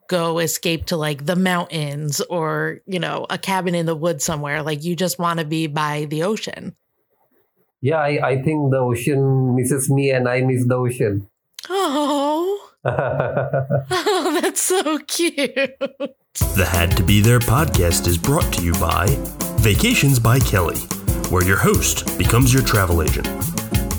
go 0.08 0.38
escape 0.38 0.86
to 0.86 0.96
like 0.96 1.26
the 1.26 1.36
mountains 1.36 2.20
or, 2.22 2.80
you 2.86 2.98
know, 2.98 3.26
a 3.30 3.38
cabin 3.38 3.74
in 3.74 3.86
the 3.86 3.94
woods 3.94 4.24
somewhere. 4.24 4.62
Like 4.62 4.84
you 4.84 4.96
just 4.96 5.18
want 5.18 5.38
to 5.38 5.44
be 5.44 5.66
by 5.66 6.06
the 6.06 6.22
ocean. 6.24 6.76
Yeah, 7.80 7.98
I, 7.98 8.28
I 8.28 8.42
think 8.42 8.70
the 8.70 8.78
ocean 8.78 9.56
misses 9.56 9.90
me 9.90 10.10
and 10.10 10.28
I 10.28 10.42
miss 10.42 10.66
the 10.66 10.76
ocean. 10.76 11.28
Oh, 11.68 12.70
oh 12.84 14.40
that's 14.42 14.60
so 14.60 14.98
cute. 15.06 15.54
The 16.56 16.68
Had 16.68 16.96
to 16.96 17.04
Be 17.04 17.20
There 17.20 17.38
podcast 17.38 18.08
is 18.08 18.18
brought 18.18 18.52
to 18.54 18.64
you 18.64 18.72
by 18.72 19.06
Vacations 19.58 20.18
by 20.18 20.40
Kelly, 20.40 20.78
where 21.30 21.44
your 21.44 21.58
host 21.58 22.18
becomes 22.18 22.52
your 22.52 22.64
travel 22.64 23.00
agent. 23.00 23.28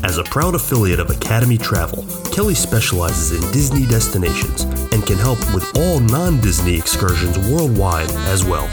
As 0.03 0.17
a 0.17 0.23
proud 0.25 0.53
affiliate 0.53 0.99
of 0.99 1.09
Academy 1.09 1.57
Travel, 1.57 2.05
Kelly 2.29 2.55
specializes 2.55 3.31
in 3.31 3.51
Disney 3.53 3.85
destinations 3.85 4.63
and 4.91 5.05
can 5.05 5.17
help 5.17 5.39
with 5.53 5.77
all 5.77 6.01
non 6.01 6.41
Disney 6.41 6.77
excursions 6.77 7.37
worldwide 7.49 8.11
as 8.27 8.43
well. 8.43 8.67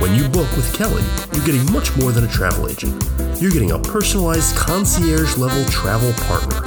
When 0.00 0.14
you 0.14 0.28
book 0.28 0.48
with 0.56 0.72
Kelly, 0.72 1.02
you're 1.32 1.44
getting 1.44 1.70
much 1.72 1.96
more 1.96 2.12
than 2.12 2.22
a 2.22 2.28
travel 2.28 2.68
agent. 2.68 2.94
You're 3.40 3.50
getting 3.50 3.72
a 3.72 3.78
personalized 3.80 4.54
concierge 4.54 5.36
level 5.36 5.64
travel 5.64 6.12
partner. 6.28 6.62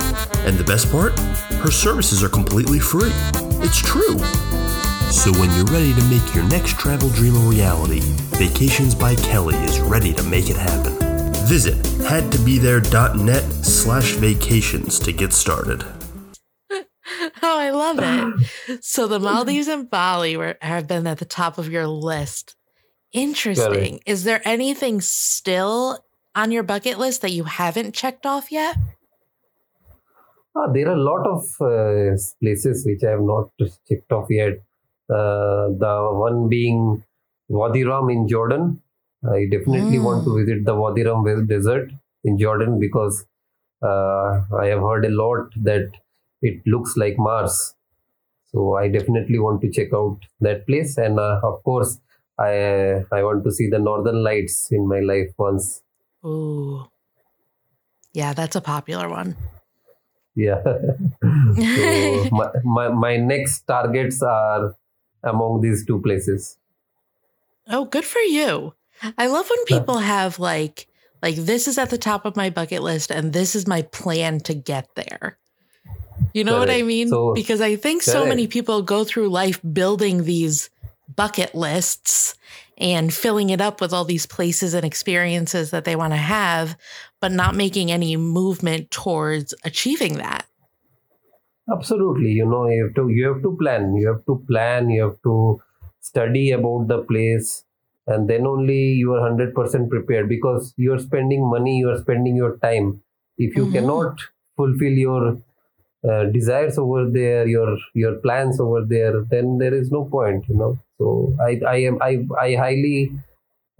And 0.46 0.58
the 0.58 0.66
best 0.66 0.92
part? 0.92 1.18
Her 1.64 1.72
services 1.72 2.22
are 2.22 2.30
completely 2.30 2.80
free. 2.80 3.14
It's 3.64 3.80
true. 3.80 4.20
So 5.10 5.32
when 5.40 5.50
you're 5.56 5.72
ready 5.72 5.94
to 5.94 6.04
make 6.06 6.36
your 6.36 6.44
next 6.50 6.78
travel 6.78 7.10
dream 7.12 7.38
a 7.38 7.40
reality, 7.40 8.02
Vacations 8.36 8.94
by 8.94 9.16
Kelly 9.16 9.56
is 9.64 9.80
ready 9.80 10.14
to 10.14 10.24
make 10.24 10.50
it 10.50 10.58
happen. 10.58 10.94
Visit 11.48 11.76
hadtobethere.net 12.04 13.55
slash 13.76 14.14
vacations 14.14 15.00
to 15.00 15.12
get 15.12 15.34
started. 15.34 15.84
Oh, 17.44 17.60
I 17.60 17.70
love 17.70 18.00
it. 18.02 18.82
So 18.84 19.08
the 19.08 19.20
Maldives 19.20 19.68
and 19.68 19.90
Bali 19.90 20.36
were, 20.36 20.58
have 20.62 20.88
been 20.88 21.06
at 21.06 21.20
the 21.20 21.26
top 21.26 21.58
of 21.58 21.72
your 21.72 21.88
list. 21.88 22.56
Interesting. 23.14 24.00
Is 24.06 24.24
there 24.24 24.42
anything 24.44 25.02
still 25.02 26.04
on 26.34 26.52
your 26.52 26.64
bucket 26.64 26.98
list 26.98 27.22
that 27.22 27.32
you 27.32 27.44
haven't 27.44 27.94
checked 27.94 28.26
off 28.26 28.52
yet? 28.52 28.76
Ah, 30.56 30.68
there 30.72 30.90
are 30.90 30.96
a 30.96 31.04
lot 31.12 31.28
of 31.28 31.44
uh, 31.62 32.18
places 32.42 32.86
which 32.86 33.04
I 33.04 33.12
have 33.12 33.22
not 33.22 33.52
checked 33.88 34.12
off 34.12 34.28
yet. 34.30 34.54
Uh, 35.10 35.70
the 35.84 36.10
one 36.12 36.50
being 36.50 37.04
Wadi 37.48 37.84
Rum 37.84 38.10
in 38.10 38.28
Jordan. 38.28 38.82
I 39.24 39.46
definitely 39.52 40.00
want 40.00 40.26
to 40.26 40.36
visit 40.38 40.66
the 40.66 40.76
Wadi 40.76 41.04
Rum 41.04 41.24
desert 41.48 41.92
in 42.24 42.38
Jordan 42.38 42.80
because 42.80 43.22
uh, 43.22 43.26
I 43.88 44.68
have 44.68 44.80
heard 44.80 45.06
a 45.06 45.10
lot 45.10 45.52
that 45.64 45.92
it 46.42 46.62
looks 46.66 46.98
like 46.98 47.18
Mars. 47.18 47.76
So 48.52 48.76
I 48.76 48.88
definitely 48.88 49.40
want 49.40 49.62
to 49.62 49.72
check 49.72 49.94
out 49.94 50.20
that 50.42 50.66
place, 50.66 50.98
and 50.98 51.20
uh, 51.20 51.42
of 51.44 51.62
course, 51.64 52.00
I 52.40 53.04
I 53.12 53.24
want 53.24 53.44
to 53.44 53.52
see 53.52 53.68
the 53.70 53.80
Northern 53.80 54.24
Lights 54.24 54.70
in 54.72 54.88
my 54.88 55.00
life 55.00 55.34
once. 55.38 55.82
Ooh, 56.26 56.88
yeah, 58.14 58.34
that's 58.34 58.56
a 58.56 58.62
popular 58.62 59.10
one. 59.10 59.36
Yeah. 60.36 60.62
so 61.22 62.30
my, 62.32 62.50
my 62.64 62.88
my 62.90 63.18
next 63.18 63.68
targets 63.68 64.22
are 64.22 64.76
among 65.24 65.62
these 65.62 65.86
two 65.86 66.00
places. 66.02 66.58
Oh, 67.68 67.86
good 67.86 68.06
for 68.06 68.20
you. 68.20 68.74
I 69.18 69.28
love 69.28 69.50
when 69.50 69.66
people 69.66 69.98
have 69.98 70.40
like 70.40 70.88
like 71.26 71.38
this 71.38 71.68
is 71.68 71.80
at 71.80 71.90
the 71.90 71.98
top 71.98 72.24
of 72.24 72.36
my 72.36 72.52
bucket 72.52 72.84
list 72.84 73.10
and 73.10 73.34
this 73.34 73.56
is 73.56 73.66
my 73.66 73.82
plan 73.82 74.40
to 74.42 74.54
get 74.54 74.94
there. 74.94 75.40
You 76.36 76.44
know 76.44 76.58
correct. 76.58 76.70
what 76.70 76.78
I 76.78 76.84
mean? 76.84 77.10
So, 77.10 77.34
because 77.34 77.62
I 77.62 77.76
think 77.78 78.04
correct. 78.04 78.16
so 78.16 78.28
many 78.28 78.46
people 78.46 78.84
go 78.84 79.04
through 79.04 79.30
life 79.30 79.60
building 79.74 80.26
these 80.26 80.70
bucket 81.16 81.56
lists 81.56 82.36
and 82.78 83.12
filling 83.12 83.50
it 83.50 83.60
up 83.60 83.82
with 83.82 83.92
all 83.92 84.06
these 84.06 84.28
places 84.28 84.76
and 84.76 84.86
experiences 84.86 85.72
that 85.72 85.84
they 85.84 85.96
want 85.96 86.14
to 86.14 86.18
have, 86.18 86.78
but 87.20 87.32
not 87.32 87.56
making 87.56 87.92
any 87.92 88.16
movement 88.18 88.92
towards 88.92 89.56
achieving 89.64 90.18
that. 90.18 90.46
Absolutely. 91.74 92.34
You 92.34 92.46
know, 92.46 92.68
you 92.68 92.86
have 92.86 92.96
to 92.96 93.10
you 93.10 93.34
have 93.34 93.42
to 93.42 93.58
plan. 93.60 93.96
You 93.96 94.10
have 94.10 94.24
to 94.28 94.46
plan, 94.48 94.92
you 94.92 95.02
have 95.02 95.20
to 95.24 95.60
study 96.02 96.52
about 96.52 96.88
the 96.88 97.00
place 97.02 97.65
and 98.08 98.30
then 98.30 98.46
only 98.46 98.94
you 98.94 99.14
are 99.14 99.30
100% 99.30 99.90
prepared 99.90 100.30
because 100.30 100.74
you 100.78 100.94
are 100.94 101.00
spending 101.00 101.50
money 101.50 101.78
you 101.78 101.90
are 101.90 102.00
spending 102.00 102.36
your 102.36 102.58
time. 102.58 103.02
If 103.38 103.56
you 103.56 103.66
mm-hmm. 103.66 103.74
cannot 103.74 104.20
fulfill 104.56 104.94
your 104.94 105.38
uh, 106.08 106.26
desires 106.26 106.78
over 106.78 107.10
there 107.10 107.48
your 107.48 107.78
your 107.94 108.16
plans 108.16 108.60
over 108.60 108.86
there 108.86 109.26
then 109.32 109.58
there 109.58 109.74
is 109.74 109.92
no 109.92 110.06
point 110.06 110.46
you 110.48 110.56
know. 110.56 110.80
So 110.98 111.36
i 111.42 111.60
i 111.68 111.78
am 111.78 111.98
i 112.02 112.20
i 112.40 112.56
highly 112.56 113.12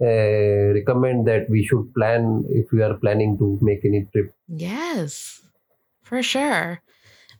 uh, 0.02 0.74
recommend 0.74 1.26
that 1.26 1.48
we 1.48 1.64
should 1.64 1.94
plan 1.94 2.44
if 2.50 2.70
we 2.72 2.82
are 2.82 2.94
planning 2.94 3.38
to 3.38 3.58
make 3.62 3.84
any 3.84 4.06
trip. 4.12 4.34
Yes 4.48 5.40
for 6.06 6.22
sure. 6.22 6.80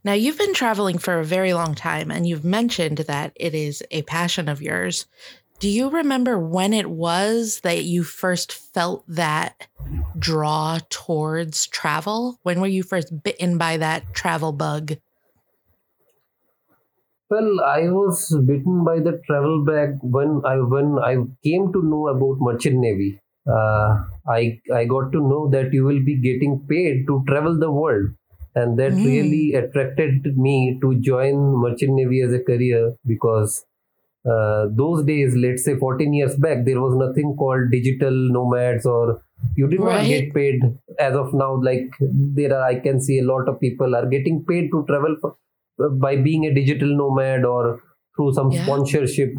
Now 0.04 0.12
you've 0.12 0.38
been 0.38 0.54
traveling 0.54 0.98
for 0.98 1.18
a 1.18 1.24
very 1.24 1.52
long 1.52 1.74
time 1.74 2.10
and 2.10 2.26
you've 2.26 2.44
mentioned 2.44 2.98
that 2.98 3.32
it 3.36 3.54
is 3.54 3.82
a 3.90 4.02
passion 4.02 4.48
of 4.48 4.60
yours 4.60 5.06
do 5.58 5.68
you 5.68 5.88
remember 5.88 6.38
when 6.38 6.72
it 6.72 6.90
was 6.90 7.60
that 7.60 7.84
you 7.84 8.04
first 8.04 8.52
felt 8.52 9.04
that 9.08 9.66
draw 10.18 10.78
towards 10.90 11.66
travel? 11.66 12.38
When 12.42 12.60
were 12.60 12.66
you 12.66 12.82
first 12.82 13.22
bitten 13.22 13.56
by 13.56 13.76
that 13.78 14.12
travel 14.12 14.52
bug? 14.52 14.96
Well, 17.28 17.60
I 17.64 17.88
was 17.88 18.36
bitten 18.46 18.84
by 18.84 19.00
the 19.00 19.20
travel 19.26 19.64
bug 19.64 19.98
when 20.02 20.42
I 20.44 20.56
when 20.56 20.98
I 21.02 21.16
came 21.42 21.72
to 21.72 21.82
know 21.82 22.08
about 22.08 22.38
merchant 22.40 22.76
navy. 22.76 23.20
Uh, 23.48 24.04
I 24.28 24.60
I 24.72 24.84
got 24.84 25.10
to 25.12 25.20
know 25.20 25.48
that 25.50 25.72
you 25.72 25.84
will 25.84 26.04
be 26.04 26.16
getting 26.20 26.64
paid 26.68 27.06
to 27.08 27.24
travel 27.26 27.58
the 27.58 27.70
world, 27.70 28.10
and 28.54 28.78
that 28.78 28.92
mm. 28.92 29.04
really 29.04 29.54
attracted 29.54 30.38
me 30.38 30.78
to 30.82 31.00
join 31.00 31.34
merchant 31.64 31.94
navy 31.94 32.20
as 32.20 32.32
a 32.32 32.38
career 32.38 32.94
because 33.04 33.64
uh, 34.26 34.66
those 34.70 35.04
days, 35.04 35.34
let's 35.36 35.64
say 35.64 35.76
14 35.76 36.12
years 36.12 36.36
back, 36.36 36.64
there 36.64 36.80
was 36.80 36.94
nothing 36.96 37.36
called 37.36 37.70
digital 37.70 38.12
nomads 38.12 38.84
or 38.84 39.22
you 39.54 39.68
did 39.68 39.80
right. 39.80 39.98
not 39.98 40.06
get 40.06 40.34
paid 40.34 40.60
as 40.98 41.14
of 41.14 41.32
now. 41.32 41.60
Like 41.62 41.90
there 42.00 42.56
are, 42.56 42.64
I 42.64 42.80
can 42.80 43.00
see 43.00 43.18
a 43.18 43.24
lot 43.24 43.48
of 43.48 43.60
people 43.60 43.94
are 43.94 44.06
getting 44.06 44.44
paid 44.44 44.70
to 44.72 44.84
travel 44.86 45.16
for, 45.20 45.36
uh, 45.82 45.90
by 45.90 46.16
being 46.16 46.44
a 46.44 46.54
digital 46.54 46.88
nomad 46.88 47.44
or 47.44 47.82
through 48.16 48.34
some 48.34 48.50
yeah. 48.50 48.64
sponsorship. 48.64 49.34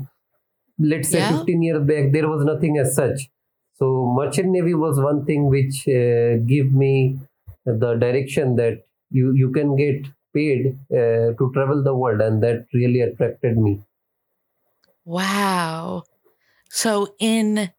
Let's 0.80 1.10
say 1.10 1.20
yeah. 1.20 1.38
15 1.38 1.62
years 1.62 1.88
back, 1.88 2.12
there 2.12 2.30
was 2.30 2.46
nothing 2.46 2.78
as 2.78 2.96
such. 2.96 3.30
So 3.76 4.12
merchant 4.16 4.50
navy 4.50 4.74
was 4.74 5.00
one 5.00 5.26
thing 5.26 5.50
which 5.50 5.88
uh, 5.88 6.38
give 6.48 6.72
me 6.72 7.20
the 7.66 7.96
direction 7.96 8.56
that 8.56 8.86
you 9.12 9.34
you 9.34 9.52
can 9.52 9.76
get 9.76 10.08
paid 10.34 10.78
uh, 10.92 11.34
to 11.38 11.52
travel 11.54 11.84
the 11.84 11.94
world, 11.94 12.22
and 12.22 12.42
that 12.42 12.66
really 12.74 13.02
attracted 13.02 13.58
me. 13.58 13.82
Wow. 15.08 16.04
So 16.70 17.16
in 17.18 17.72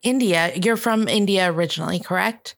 India, 0.00 0.52
you're 0.54 0.76
from 0.76 1.08
India 1.08 1.50
originally, 1.50 1.98
correct? 1.98 2.54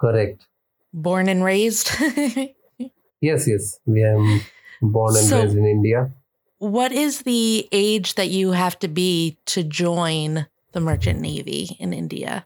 Correct. 0.00 0.48
Born 0.92 1.28
and 1.28 1.44
raised? 1.44 1.88
yes, 3.20 3.46
yes. 3.46 3.78
We 3.86 4.02
am 4.02 4.40
born 4.82 5.14
and 5.14 5.24
so 5.24 5.42
raised 5.42 5.56
in 5.56 5.66
India. 5.66 6.10
What 6.58 6.90
is 6.90 7.22
the 7.22 7.68
age 7.70 8.16
that 8.16 8.28
you 8.28 8.50
have 8.50 8.76
to 8.80 8.88
be 8.88 9.38
to 9.46 9.62
join 9.62 10.48
the 10.72 10.80
Merchant 10.80 11.20
Navy 11.20 11.76
in 11.78 11.92
India? 11.92 12.44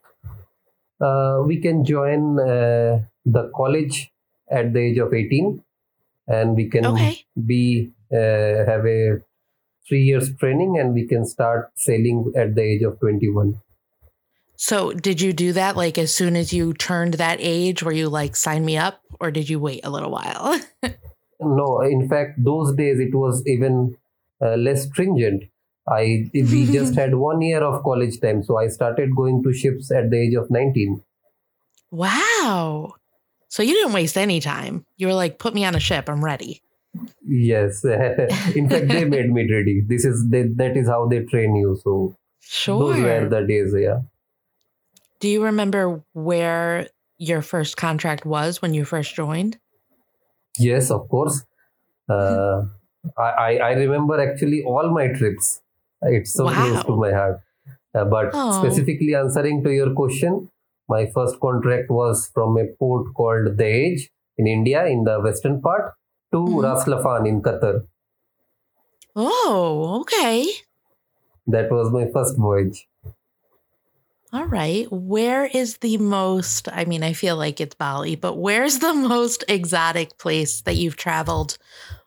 Uh, 1.01 1.41
we 1.47 1.59
can 1.59 1.87
join 1.87 2.39
uh, 2.39 3.01
the 3.25 3.51
college 3.57 4.13
at 4.51 4.75
the 4.75 4.81
age 4.81 4.99
of 4.99 5.15
18 5.15 5.65
and 6.29 6.55
we 6.55 6.69
can 6.69 6.85
okay. 6.85 7.25
be 7.47 7.93
uh, 8.13 8.69
have 8.69 8.85
a 8.85 9.23
three 9.89 10.03
years 10.03 10.35
training 10.37 10.79
and 10.79 10.95
we 10.95 11.07
can 11.07 11.25
start 11.27 11.71
sailing 11.75 12.33
at 12.37 12.55
the 12.55 12.63
age 12.63 12.83
of 12.83 12.99
21 13.01 13.61
so 14.57 14.93
did 14.93 15.21
you 15.21 15.33
do 15.33 15.53
that 15.53 15.77
like 15.77 15.99
as 15.99 16.15
soon 16.15 16.37
as 16.37 16.53
you 16.53 16.73
turned 16.75 17.15
that 17.15 17.39
age 17.41 17.83
where 17.83 17.95
you 17.95 18.09
like 18.09 18.37
sign 18.37 18.65
me 18.65 18.77
up 18.77 19.01
or 19.21 19.31
did 19.31 19.49
you 19.49 19.59
wait 19.59 19.81
a 19.85 19.91
little 19.91 20.11
while 20.11 20.61
no 21.41 21.81
in 21.81 22.09
fact 22.09 22.43
those 22.43 22.75
days 22.75 23.01
it 23.01 23.15
was 23.15 23.43
even 23.47 23.97
uh, 24.41 24.55
less 24.57 24.85
stringent 24.87 25.45
i 25.89 26.31
we 26.33 26.67
just 26.79 26.95
had 26.95 27.15
one 27.15 27.41
year 27.41 27.63
of 27.63 27.83
college 27.83 28.21
time 28.21 28.43
so 28.43 28.59
i 28.59 28.69
started 28.69 29.15
going 29.17 29.43
to 29.43 29.53
ships 29.53 29.91
at 29.91 30.11
the 30.11 30.17
age 30.17 30.35
of 30.35 30.51
19 30.51 31.03
wow 31.91 32.95
So 33.53 33.63
you 33.63 33.75
didn't 33.75 33.93
waste 33.93 34.17
any 34.17 34.41
time. 34.41 34.87
You 34.97 35.09
were 35.09 35.13
like, 35.13 35.39
put 35.39 35.53
me 35.53 35.67
on 35.67 35.75
a 35.75 35.79
ship. 35.79 36.09
I'm 36.09 36.25
ready. 36.25 36.63
Yes. 37.27 37.85
In 38.55 38.69
fact, 38.69 38.89
they 38.89 39.05
made 39.05 39.31
me 39.31 39.51
ready. 39.51 39.81
This 39.87 40.05
is 40.05 40.29
they, 40.29 40.43
that 40.57 40.77
is 40.77 40.89
how 40.89 41.07
they 41.09 41.21
train 41.25 41.57
you. 41.57 41.77
So 41.83 42.17
Sure. 42.41 42.79
those 42.93 43.01
were 43.03 43.29
the 43.29 43.47
days. 43.47 43.75
Yeah. 43.79 44.01
Do 45.21 45.29
you 45.29 45.45
remember 45.45 46.03
where 46.13 46.89
your 47.19 47.41
first 47.43 47.77
contract 47.77 48.27
was 48.27 48.61
when 48.61 48.75
you 48.75 48.85
first 48.85 49.15
joined? 49.15 49.59
Yes, 50.59 50.91
of 50.91 51.09
course. 51.09 51.45
Uh, 52.09 52.63
I, 53.17 53.23
I 53.47 53.51
I 53.69 53.73
remember 53.75 54.21
actually 54.21 54.63
all 54.65 54.91
my 54.91 55.09
trips. 55.09 55.61
It's 56.03 56.33
so 56.33 56.49
close 56.49 56.85
to 56.85 56.97
my 56.97 57.13
heart. 57.13 57.41
Uh, 57.95 58.05
but 58.05 58.31
Oh. 58.35 58.63
specifically 58.65 59.15
answering 59.15 59.63
to 59.65 59.71
your 59.73 59.93
question, 59.95 60.51
my 60.89 61.07
first 61.07 61.39
contract 61.41 61.91
was 61.91 62.29
from 62.35 62.57
a 62.59 62.67
port 62.79 63.15
called 63.15 63.57
Dahej 63.57 64.09
in 64.39 64.47
India, 64.47 64.85
in 64.87 65.05
the 65.05 65.21
western 65.21 65.61
part, 65.63 65.95
to 66.33 66.39
Mhm. 66.39 66.63
Ras 66.63 66.85
Laffan 66.87 67.29
in 67.29 67.43
Qatar. 67.43 67.87
Oh, 69.15 69.99
okay. 70.01 70.47
That 71.47 71.71
was 71.71 71.91
my 71.93 72.09
first 72.13 72.37
voyage. 72.39 72.89
All 74.33 74.47
right. 74.47 74.87
Where 74.91 75.45
is 75.45 75.79
the 75.79 75.99
most, 75.99 76.69
I 76.73 76.87
mean, 76.87 77.03
I 77.03 77.13
feel 77.13 77.37
like 77.37 77.61
it's 77.61 77.75
Bali, 77.75 78.17
but 78.17 78.37
where's 78.39 78.79
the 78.79 78.95
most 78.95 79.45
exotic 79.49 80.17
place 80.19 80.63
that 80.63 80.77
you've 80.77 80.97
traveled 80.97 81.59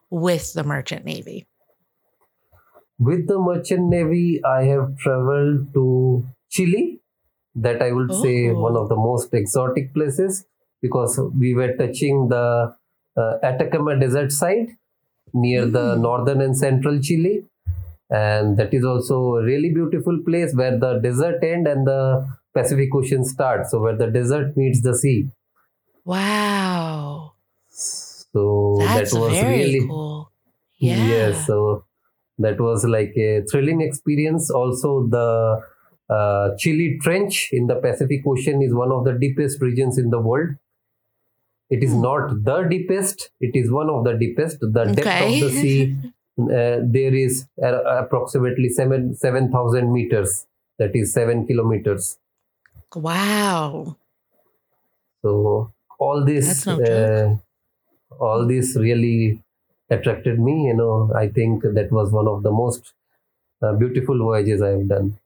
with 0.10 0.54
the 0.54 0.64
Merchant 0.64 1.06
Navy? 1.06 1.46
With 2.98 3.28
the 3.28 3.38
Merchant 3.38 3.90
Navy, 3.90 4.42
I 4.44 4.64
have 4.64 4.98
traveled 4.98 5.74
to 5.76 6.26
Chile. 6.50 7.02
That 7.58 7.82
I 7.82 7.92
would 7.94 8.12
say 8.14 8.50
Oh. 8.50 8.60
one 8.60 8.76
of 8.76 8.90
the 8.90 8.98
most 8.98 9.34
exotic 9.34 9.94
places 9.94 10.46
because 10.82 11.18
we 11.40 11.54
were 11.54 11.74
touching 11.78 12.28
the 12.28 12.76
uh, 13.18 13.38
Atacama 13.44 13.98
Desert 14.00 14.32
side 14.32 14.68
near 15.34 15.66
the 15.66 15.86
Mm. 15.96 16.02
northern 16.02 16.42
and 16.42 16.58
central 16.58 17.00
Chile. 17.02 17.44
And 18.10 18.58
that 18.58 18.74
is 18.74 18.86
also 18.86 19.36
a 19.36 19.44
really 19.44 19.74
beautiful 19.74 20.20
place 20.26 20.54
where 20.56 20.78
the 20.78 21.00
desert 21.00 21.44
end 21.44 21.68
and 21.68 21.88
the 21.88 22.28
Pacific 22.54 22.90
Ocean 22.96 23.24
starts. 23.24 23.72
So 23.72 23.82
where 23.82 23.98
the 23.98 24.08
desert 24.08 24.56
meets 24.58 24.82
the 24.82 24.96
sea. 24.96 25.30
Wow. 26.06 27.34
So 27.70 28.78
That's 28.80 29.12
that 29.14 29.20
was 29.20 29.34
very 29.34 29.58
really 29.60 29.88
cool. 29.88 30.32
Yeah. 30.78 31.08
Yes, 31.08 31.48
so 31.48 31.86
that 32.40 32.60
was 32.60 32.86
like 32.86 33.14
a 33.18 33.42
thrilling 33.52 33.82
experience. 33.82 34.50
Also, 34.52 35.08
the 35.08 35.62
uh, 36.10 36.50
Chile 36.58 37.00
Trench 37.02 37.50
in 37.52 37.68
the 37.68 37.76
Pacific 37.76 38.22
Ocean 38.28 38.62
is 38.62 38.74
one 38.74 38.92
of 38.92 39.06
the 39.06 39.14
deepest 39.14 39.62
regions 39.62 39.98
in 39.98 40.10
the 40.10 40.20
world. 40.20 40.50
It 41.70 41.84
is 41.84 41.94
Hmm. 41.94 42.02
not 42.02 42.44
the 42.44 42.64
deepest; 42.64 43.30
it 43.42 43.56
is 43.56 43.72
one 43.72 43.90
of 43.90 44.04
the 44.04 44.14
deepest. 44.14 44.60
The 44.62 44.86
depth 44.96 45.20
Okay. 45.20 45.22
of 45.22 45.40
the 45.40 45.52
sea 45.52 45.96
uh, 46.40 46.80
there 46.98 47.14
is 47.14 47.48
uh, 47.64 47.84
approximately 48.04 48.70
seven 48.70 49.16
seven 49.16 49.52
thousand 49.52 49.92
meters. 49.94 50.46
That 50.80 50.96
is 50.96 51.14
seven 51.14 51.48
kilometers. 51.48 52.18
wow. 52.96 53.98
So 55.24 55.74
all 56.00 56.24
this, 56.24 56.66
no 56.66 56.80
uh, 56.80 57.36
all 58.20 58.48
this 58.48 58.76
really 58.78 59.44
attracted 59.90 60.40
me. 60.40 60.68
You 60.68 60.76
know, 60.76 61.12
I 61.16 61.30
think 61.30 61.64
that 61.64 61.92
was 61.92 62.12
one 62.12 62.28
of 62.28 62.44
the 62.44 62.52
most 62.52 62.94
uh, 63.62 63.74
beautiful 63.74 64.18
voyages 64.20 64.62
I 64.62 64.70
have 64.70 64.88
done. 64.88 65.20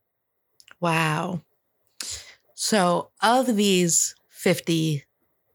Wow. 0.82 1.42
So, 2.54 3.10
of 3.22 3.56
these 3.56 4.16
50 4.30 5.06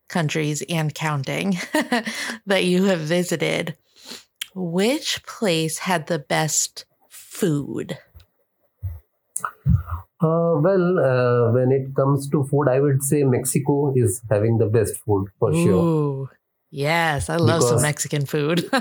countries 0.08 0.62
and 0.68 0.94
counting 0.94 1.58
that 2.46 2.64
you 2.64 2.84
have 2.84 3.00
visited, 3.00 3.76
which 4.54 5.24
place 5.24 5.78
had 5.78 6.06
the 6.06 6.18
best 6.18 6.84
food? 7.08 7.98
Uh, 10.20 10.56
well, 10.56 10.98
uh, 10.98 11.52
when 11.52 11.70
it 11.72 11.94
comes 11.94 12.28
to 12.30 12.44
food, 12.44 12.68
I 12.68 12.80
would 12.80 13.02
say 13.02 13.24
Mexico 13.24 13.92
is 13.94 14.22
having 14.30 14.58
the 14.58 14.66
best 14.66 14.96
food 15.04 15.28
for 15.38 15.52
sure. 15.52 16.30
Yes, 16.70 17.28
I 17.28 17.36
love 17.36 17.62
some 17.62 17.82
Mexican 17.82 18.26
food. 18.26 18.68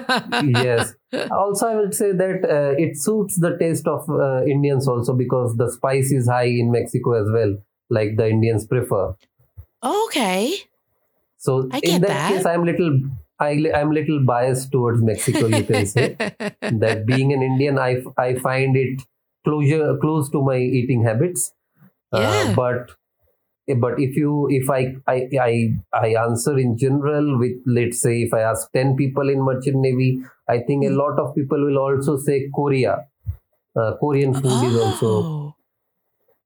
yes. 0.44 0.94
Also, 1.30 1.68
I 1.68 1.76
would 1.76 1.94
say 1.94 2.12
that 2.12 2.44
uh, 2.44 2.74
it 2.82 2.98
suits 2.98 3.40
the 3.40 3.58
taste 3.58 3.88
of 3.88 4.10
uh, 4.10 4.44
Indians 4.46 4.88
also 4.88 5.14
because 5.14 5.56
the 5.58 5.72
spice 5.72 6.12
is 6.12 6.28
high 6.28 6.46
in 6.46 6.72
Mexico 6.72 7.14
as 7.14 7.28
well, 7.32 7.58
like 7.90 8.16
the 8.16 8.28
Indians 8.30 8.66
prefer. 8.66 9.16
okay. 9.84 10.56
So 11.44 11.72
I 11.72 11.82
in 11.82 12.02
that, 12.02 12.08
that. 12.08 12.28
case, 12.28 12.46
I'm 12.46 12.66
little, 12.66 13.00
I, 13.40 13.72
I'm 13.76 13.92
little 13.92 14.24
biased 14.26 14.72
towards 14.72 15.02
Mexico. 15.04 15.48
You 15.48 15.66
can 15.66 15.86
say 15.86 16.16
that 16.70 17.06
being 17.06 17.34
an 17.34 17.42
Indian, 17.44 17.80
I, 17.80 18.04
I 18.18 18.36
find 18.36 18.78
it 18.78 19.02
closure 19.44 19.98
close 19.98 20.30
to 20.32 20.42
my 20.42 20.58
eating 20.58 21.04
habits. 21.04 21.54
Yeah. 22.12 22.44
Uh, 22.44 22.54
but 22.56 22.92
but 23.80 24.00
if 24.00 24.16
you 24.18 24.48
if 24.50 24.70
I, 24.70 24.96
I 25.08 25.30
I 25.42 25.76
I 25.94 26.08
answer 26.24 26.58
in 26.60 26.78
general 26.78 27.40
with 27.40 27.54
let's 27.66 28.02
say 28.02 28.24
if 28.24 28.34
I 28.34 28.42
ask 28.42 28.72
ten 28.74 28.96
people 28.98 29.30
in 29.30 29.42
merchant 29.42 29.78
navy, 29.78 30.22
I 30.50 30.60
think 30.60 30.86
a 30.86 30.90
Hmm. 30.90 30.96
lot 30.96 31.20
of 31.20 31.36
people 31.36 31.64
will 31.66 31.78
also 31.80 32.18
say 32.18 32.50
Korea. 32.54 33.08
Uh, 33.76 33.96
Korean 34.00 34.34
food 34.36 34.64
is 34.64 34.76
also 34.76 35.32
oh, 35.32 35.56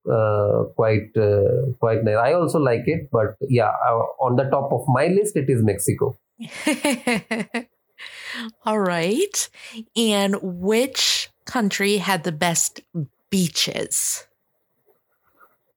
uh, 0.09 0.63
quite 0.75 1.15
uh, 1.17 1.71
quite 1.79 2.03
nice. 2.03 2.17
I 2.17 2.33
also 2.33 2.59
like 2.59 2.83
it, 2.85 3.09
but 3.11 3.35
yeah, 3.41 3.71
uh, 3.85 4.03
on 4.21 4.35
the 4.35 4.45
top 4.45 4.71
of 4.71 4.83
my 4.87 5.07
list 5.07 5.35
it 5.35 5.49
is 5.49 5.63
Mexico. 5.63 6.17
all 8.65 8.79
right. 8.79 9.49
And 9.95 10.35
which 10.41 11.29
country 11.45 11.97
had 11.97 12.23
the 12.23 12.31
best 12.31 12.81
beaches? 13.29 14.27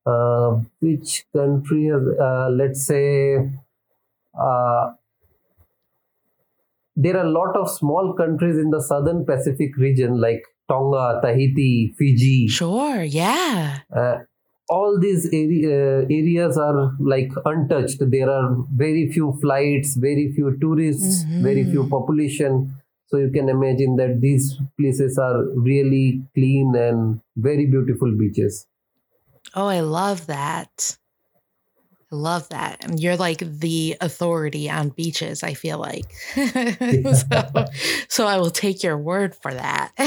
uh, 0.06 0.60
which 0.80 1.26
country 1.34 1.86
has, 1.86 2.02
uh, 2.20 2.48
let's 2.50 2.86
say 2.86 3.36
uh, 4.38 4.90
there 6.96 7.16
are 7.16 7.24
a 7.24 7.30
lot 7.30 7.56
of 7.56 7.70
small 7.70 8.14
countries 8.14 8.56
in 8.56 8.70
the 8.70 8.82
southern 8.82 9.24
pacific 9.24 9.76
region 9.76 10.20
like 10.20 10.42
tonga 10.70 11.20
tahiti 11.22 11.92
fiji. 11.98 12.48
Sure, 12.48 13.02
yeah. 13.02 13.80
uh, 13.94 14.18
all 14.70 14.98
these 15.00 15.26
area, 15.32 16.00
uh, 16.00 16.06
areas 16.08 16.56
are 16.56 16.92
like 17.00 17.32
untouched. 17.44 17.98
There 18.00 18.30
are 18.30 18.56
very 18.74 19.10
few 19.10 19.36
flights 19.40 19.96
very 19.96 20.32
few 20.32 20.56
tourists 20.60 21.24
very 21.48 21.64
few 21.64 21.88
population. 21.88 22.74
So 23.06 23.18
you 23.18 23.30
can 23.32 23.48
imagine 23.48 23.96
that 23.96 24.20
these 24.20 24.56
places 24.78 25.18
are 25.18 25.42
really 25.56 26.22
clean 26.34 26.76
and 26.76 27.20
very 27.36 27.66
beautiful 27.66 28.12
beaches. 28.16 28.68
Oh, 29.56 29.66
I 29.66 29.80
love 29.80 30.26
that. 30.28 30.96
I 32.12 32.16
love 32.16 32.48
that. 32.48 32.84
And 32.84 32.98
you're 32.98 33.16
like 33.16 33.38
the 33.38 33.96
authority 34.00 34.68
on 34.68 34.88
beaches, 34.90 35.42
I 35.42 35.54
feel 35.54 35.78
like. 35.78 36.10
so, 36.34 37.64
so 38.08 38.26
I 38.26 38.38
will 38.38 38.50
take 38.50 38.82
your 38.82 38.98
word 38.98 39.34
for 39.36 39.54
that. 39.54 39.92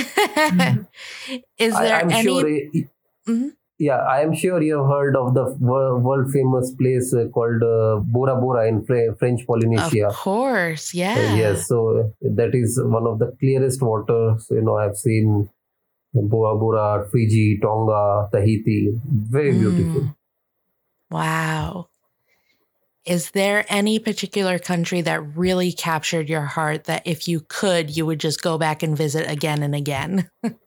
Is 1.57 1.73
there 1.73 1.95
I'm 1.95 2.11
any 2.11 2.23
sure. 2.23 2.47
eh, 2.47 2.83
Mhm. 3.27 3.51
Yeah, 3.79 3.97
I 4.03 4.21
am 4.21 4.35
sure 4.35 4.61
you 4.61 4.77
have 4.77 4.87
heard 4.87 5.15
of 5.15 5.33
the 5.33 5.55
world 5.59 6.29
famous 6.31 6.71
place 6.75 7.13
uh, 7.13 7.25
called 7.33 7.63
uh, 7.63 7.99
Bora 8.05 8.35
Bora 8.35 8.67
in 8.67 8.85
Fre- 8.85 9.15
French 9.17 9.45
Polynesia. 9.47 10.07
Of 10.09 10.15
course, 10.15 10.93
Uh, 10.93 11.35
yes, 11.39 11.67
so 11.67 11.97
uh, 11.99 12.03
that 12.35 12.53
is 12.53 12.79
one 12.83 13.07
of 13.07 13.19
the 13.19 13.31
clearest 13.39 13.81
waters. 13.81 14.45
You 14.51 14.61
know, 14.61 14.77
I've 14.77 14.95
seen 14.97 15.49
Bora 16.13 16.55
Bora, 16.59 17.07
Fiji, 17.11 17.59
Tonga, 17.61 18.29
Tahiti. 18.31 18.93
Very 19.31 19.53
beautiful. 19.53 20.01
Mm. 20.01 20.15
Wow. 21.09 21.87
Is 23.05 23.31
there 23.31 23.65
any 23.67 23.99
particular 23.99 24.59
country 24.59 25.01
that 25.01 25.35
really 25.35 25.71
captured 25.73 26.29
your 26.29 26.41
heart 26.45 26.85
that 26.85 27.01
if 27.05 27.27
you 27.27 27.41
could, 27.41 27.95
you 27.95 28.05
would 28.05 28.19
just 28.19 28.41
go 28.41 28.57
back 28.57 28.81
and 28.81 28.95
visit 28.97 29.29
again 29.29 29.63
and 29.63 29.75
again? 29.75 30.29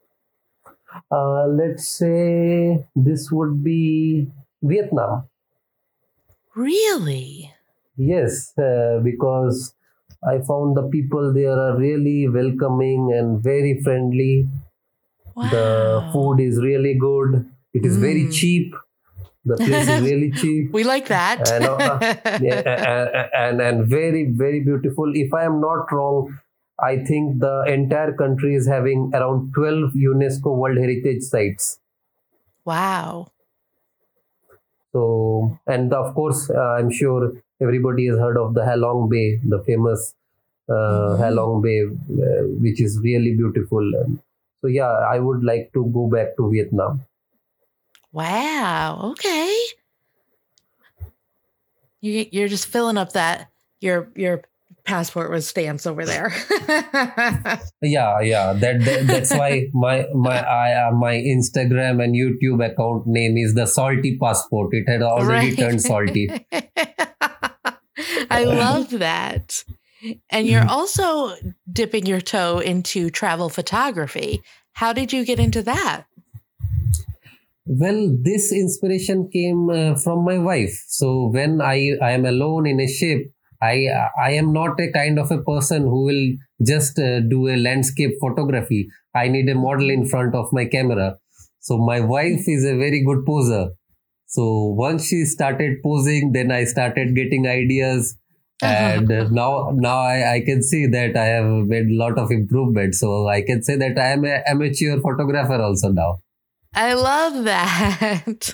Uh, 1.11 1.45
let's 1.47 1.87
say 1.87 2.83
this 2.95 3.29
would 3.31 3.63
be 3.63 4.27
Vietnam. 4.63 5.27
Really? 6.55 7.53
Yes, 7.97 8.57
uh, 8.57 8.99
because 9.03 9.75
I 10.23 10.39
found 10.39 10.75
the 10.77 10.87
people 10.91 11.33
there 11.33 11.51
are 11.59 11.77
really 11.77 12.27
welcoming 12.27 13.13
and 13.13 13.43
very 13.43 13.79
friendly. 13.83 14.47
Wow. 15.35 15.49
The 15.51 16.09
food 16.13 16.39
is 16.39 16.59
really 16.61 16.95
good. 16.95 17.45
It 17.73 17.85
is 17.85 17.97
very 17.97 18.25
Mm. 18.25 18.33
cheap. 18.33 18.75
The 19.47 19.57
place 19.57 19.87
is 19.87 20.01
really 20.01 20.31
cheap. 20.41 20.71
We 20.73 20.83
like 20.83 21.07
that. 21.07 21.47
And, 21.51 21.65
uh, 21.65 21.99
Yeah, 22.41 23.29
and, 23.33 23.61
and 23.61 23.87
very 23.87 24.25
very 24.43 24.61
beautiful. 24.61 25.11
If 25.15 25.33
I 25.33 25.43
am 25.45 25.61
not 25.61 25.91
wrong, 25.91 26.39
I 26.79 26.97
think 27.09 27.39
the 27.39 27.63
entire 27.67 28.13
country 28.13 28.55
is 28.55 28.67
having 28.67 29.11
around 29.13 29.53
12 29.53 29.93
UNESCO 29.93 30.55
World 30.57 30.77
Heritage 30.77 31.23
sites. 31.23 31.79
wow. 32.65 33.27
So, 34.93 35.57
and 35.67 35.93
of 35.93 36.13
course, 36.15 36.49
uh, 36.49 36.75
I'm 36.77 36.91
sure 36.91 37.33
everybody 37.61 38.07
has 38.07 38.17
heard 38.17 38.37
of 38.37 38.53
the 38.53 38.61
Halong 38.61 39.09
Bay, 39.09 39.39
the 39.43 39.61
famous 39.63 40.13
uh, 40.69 40.73
Mhm. 40.73 41.19
Halong 41.23 41.61
Bay, 41.63 41.79
uh, 41.83 42.43
which 42.65 42.81
is 42.81 42.99
really 43.03 43.35
beautiful. 43.35 43.83
So 44.61 44.67
yeah, 44.67 44.91
I 45.15 45.19
would 45.19 45.43
like 45.43 45.71
to 45.73 45.85
go 45.97 46.07
back 46.07 46.35
to 46.37 46.49
Vietnam. 46.51 47.01
Wow. 48.11 49.11
Okay. 49.11 49.55
You 52.01 52.25
you're 52.31 52.47
just 52.47 52.67
filling 52.67 52.97
up 52.97 53.13
that 53.13 53.49
your 53.81 54.09
your 54.15 54.43
passport 54.85 55.29
with 55.31 55.43
stamps 55.43 55.85
over 55.85 56.05
there. 56.05 56.31
Yeah, 57.81 58.19
yeah. 58.21 58.53
That, 58.53 58.83
that 58.85 59.05
that's 59.07 59.31
why 59.31 59.67
my 59.73 60.05
my 60.15 60.39
I, 60.39 60.87
uh, 60.87 60.91
my 60.91 61.13
Instagram 61.15 62.03
and 62.03 62.15
YouTube 62.15 62.65
account 62.65 63.05
name 63.05 63.37
is 63.37 63.53
the 63.53 63.65
Salty 63.67 64.17
Passport. 64.17 64.69
It 64.73 64.89
had 64.89 65.01
already 65.01 65.49
Right. 65.49 65.57
turned 65.57 65.81
salty. 65.81 66.29
I 68.29 68.43
love 68.45 68.89
that. 68.91 69.63
And 70.29 70.47
you're 70.47 70.67
also 70.67 71.35
dipping 71.71 72.05
your 72.05 72.21
toe 72.21 72.59
into 72.59 73.09
travel 73.09 73.49
photography. 73.49 74.41
How 74.73 74.93
did 74.93 75.11
you 75.13 75.25
get 75.25 75.39
into 75.39 75.61
that? 75.63 76.05
Well, 77.69 78.15
this 78.21 78.51
inspiration 78.53 79.29
came 79.31 79.69
uh, 79.69 79.95
from 79.95 80.23
my 80.23 80.37
wife. 80.37 80.83
So 80.87 81.29
when 81.33 81.61
I 81.61 81.91
I 82.01 82.11
am 82.11 82.25
alone 82.25 82.65
in 82.65 82.79
a 82.79 82.87
ship, 82.87 83.25
I 83.61 83.87
I 84.17 84.31
am 84.41 84.53
not 84.53 84.79
a 84.79 84.91
kind 84.91 85.19
of 85.19 85.31
a 85.31 85.41
person 85.41 85.83
who 85.83 86.03
will 86.05 86.23
just 86.65 86.97
uh, 86.99 87.19
do 87.19 87.47
a 87.49 87.57
landscape 87.57 88.13
photography. 88.21 88.87
I 89.13 89.27
need 89.27 89.49
a 89.49 89.55
model 89.55 89.89
in 89.89 90.05
front 90.05 90.33
of 90.35 90.53
my 90.53 90.65
camera. 90.65 91.17
So 91.59 91.77
my 91.77 91.99
wife 91.99 92.47
is 92.47 92.63
a 92.63 92.77
very 92.77 93.03
good 93.03 93.25
poser. 93.25 93.71
So 94.27 94.45
once 94.85 95.07
she 95.07 95.25
started 95.25 95.77
posing, 95.83 96.31
then 96.33 96.51
I 96.51 96.63
started 96.65 97.15
getting 97.15 97.47
ideas. 97.47 98.15
And 98.61 99.11
uh, 99.11 99.27
now, 99.31 99.71
now 99.73 99.99
I, 99.99 100.35
I 100.35 100.41
can 100.45 100.63
see 100.63 100.85
that 100.87 101.17
I 101.17 101.25
have 101.25 101.45
made 101.73 101.87
a 101.87 101.97
lot 102.03 102.17
of 102.17 102.31
improvement. 102.31 102.95
So 102.95 103.27
I 103.27 103.41
can 103.41 103.63
say 103.63 103.75
that 103.77 103.97
I 103.97 104.09
am 104.09 104.23
an 104.25 104.43
amateur 104.47 104.99
photographer 105.01 105.61
also 105.61 105.89
now. 105.91 106.19
I 106.77 106.93
love 106.93 107.43
that. 107.45 108.53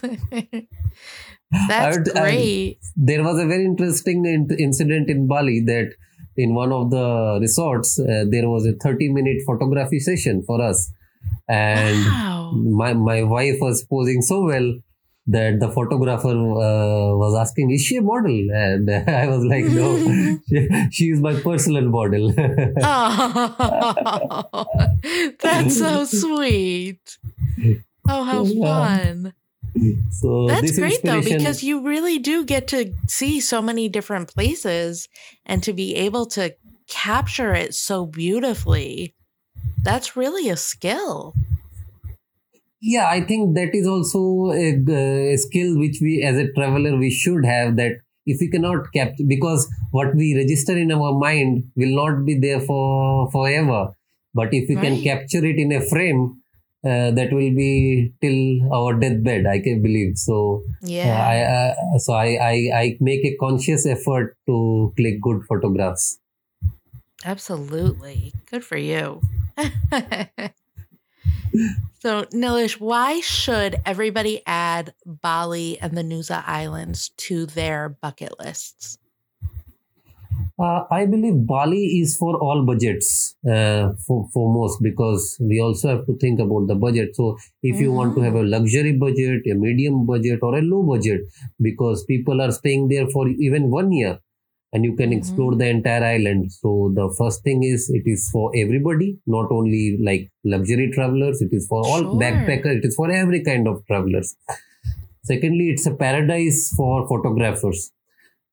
That's 1.67 1.97
great. 2.09 2.79
there 2.95 3.23
was 3.23 3.39
a 3.39 3.45
very 3.45 3.65
interesting 3.65 4.25
in- 4.25 4.55
incident 4.57 5.09
in 5.09 5.27
Bali 5.27 5.59
that 5.67 5.89
in 6.35 6.55
one 6.55 6.71
of 6.71 6.89
the 6.89 7.37
resorts 7.39 7.99
uh, 7.99 8.25
there 8.29 8.49
was 8.49 8.65
a 8.65 8.73
30 8.73 9.09
minute 9.13 9.37
photography 9.45 9.99
session 9.99 10.41
for 10.47 10.59
us 10.61 10.91
and 11.47 11.97
wow. 12.05 12.51
my 12.81 12.93
my 12.93 13.21
wife 13.21 13.57
was 13.61 13.83
posing 13.83 14.21
so 14.23 14.45
well 14.45 14.73
that 15.27 15.59
the 15.59 15.69
photographer 15.77 16.29
uh, 16.29 17.15
was 17.23 17.35
asking 17.39 17.69
is 17.71 17.81
she 17.81 17.97
a 17.97 18.01
model 18.01 18.39
and 18.51 18.89
i 19.23 19.27
was 19.27 19.43
like 19.45 19.65
no 19.65 19.87
she, 20.49 20.67
she 20.91 21.05
is 21.09 21.21
my 21.21 21.35
personal 21.49 21.87
model 21.87 22.33
Oh, 22.81 24.65
that's 25.39 25.77
so 25.77 26.05
sweet. 26.05 27.17
Oh, 28.07 28.23
how 28.23 28.45
fun. 28.45 29.33
so 30.11 30.47
That's 30.47 30.61
this 30.61 30.79
great 30.79 31.01
though, 31.03 31.21
because 31.21 31.63
you 31.63 31.81
really 31.81 32.19
do 32.19 32.45
get 32.45 32.67
to 32.69 32.93
see 33.07 33.39
so 33.39 33.61
many 33.61 33.89
different 33.89 34.29
places 34.33 35.07
and 35.45 35.63
to 35.63 35.73
be 35.73 35.95
able 35.95 36.25
to 36.27 36.55
capture 36.87 37.53
it 37.53 37.73
so 37.73 38.05
beautifully. 38.05 39.15
That's 39.83 40.15
really 40.15 40.49
a 40.49 40.57
skill. 40.57 41.33
yeah 42.81 43.07
i 43.09 43.21
think 43.21 43.55
that 43.55 43.73
is 43.73 43.87
also 43.87 44.51
a, 44.51 44.69
a 45.33 45.37
skill 45.37 45.77
which 45.79 45.99
we 46.01 46.21
as 46.29 46.37
a 46.37 46.51
traveler 46.53 46.97
we 46.97 47.09
should 47.09 47.45
have 47.45 47.75
that 47.77 47.93
if 48.25 48.39
we 48.41 48.49
cannot 48.49 48.91
capture 48.93 49.23
because 49.27 49.67
what 49.91 50.15
we 50.15 50.35
register 50.35 50.75
in 50.77 50.91
our 50.91 51.13
mind 51.17 51.63
will 51.75 51.95
not 51.95 52.25
be 52.25 52.37
there 52.39 52.59
for 52.59 53.29
forever 53.31 53.81
but 54.33 54.53
if 54.53 54.67
we 54.69 54.75
can 54.75 55.01
capture 55.01 55.45
it 55.45 55.57
in 55.57 55.71
a 55.71 55.81
frame 55.81 56.41
uh, 56.85 57.11
that 57.11 57.29
will 57.31 57.53
be 57.55 58.11
till 58.21 58.73
our 58.73 58.93
deathbed 58.99 59.45
i 59.45 59.59
can 59.59 59.81
believe 59.81 60.17
so 60.17 60.63
Yeah. 60.81 61.11
uh, 61.11 61.23
I, 61.33 61.37
uh, 61.95 61.99
so 61.99 62.13
I, 62.13 62.27
I 62.51 62.53
i 62.81 62.97
make 62.99 63.25
a 63.25 63.35
conscious 63.39 63.85
effort 63.85 64.37
to 64.47 64.93
click 64.97 65.21
good 65.21 65.43
photographs 65.47 66.19
Absolutely. 67.25 68.33
Good 68.49 68.63
for 68.63 68.77
you. 68.77 69.21
so, 71.99 72.25
Nilesh, 72.33 72.79
why 72.79 73.21
should 73.21 73.77
everybody 73.85 74.41
add 74.45 74.93
Bali 75.05 75.79
and 75.79 75.97
the 75.97 76.03
Nusa 76.03 76.43
Islands 76.45 77.09
to 77.17 77.45
their 77.45 77.89
bucket 77.89 78.39
lists? 78.39 78.97
Uh, 80.59 80.83
I 80.91 81.05
believe 81.07 81.47
Bali 81.47 81.83
is 82.01 82.15
for 82.15 82.35
all 82.37 82.63
budgets, 82.63 83.35
uh, 83.49 83.93
for 84.07 84.53
most 84.53 84.81
because 84.83 85.37
we 85.39 85.59
also 85.59 85.89
have 85.89 86.05
to 86.05 86.15
think 86.17 86.39
about 86.39 86.67
the 86.67 86.75
budget. 86.75 87.15
So, 87.15 87.37
if 87.63 87.79
you 87.79 87.91
want 87.91 88.15
to 88.15 88.21
have 88.21 88.35
a 88.35 88.43
luxury 88.43 88.93
budget, 88.95 89.43
a 89.51 89.55
medium 89.55 90.05
budget, 90.05 90.39
or 90.43 90.57
a 90.57 90.61
low 90.61 90.83
budget, 90.83 91.21
because 91.59 92.03
people 92.05 92.39
are 92.41 92.51
staying 92.51 92.89
there 92.89 93.07
for 93.07 93.27
even 93.29 93.71
one 93.71 93.91
year 93.91 94.19
and 94.73 94.83
you 94.85 94.95
can 94.95 95.11
explore 95.13 95.55
the 95.55 95.67
entire 95.67 96.03
island. 96.03 96.51
So, 96.51 96.91
the 96.93 97.13
first 97.17 97.43
thing 97.43 97.63
is 97.63 97.89
it 97.89 98.03
is 98.05 98.29
for 98.31 98.51
everybody, 98.55 99.17
not 99.25 99.51
only 99.51 99.97
like 100.03 100.31
luxury 100.43 100.91
travelers, 100.91 101.41
it 101.41 101.49
is 101.51 101.67
for 101.67 101.81
all 101.85 102.01
Sure. 102.01 102.19
backpacker, 102.21 102.77
it 102.77 102.85
is 102.85 102.95
for 102.95 103.09
every 103.11 103.43
kind 103.43 103.67
of 103.67 103.85
travelers. 103.87 104.35
Secondly, 105.23 105.69
it's 105.71 105.85
a 105.87 105.95
paradise 105.95 106.73
for 106.75 107.07
photographers. 107.07 107.92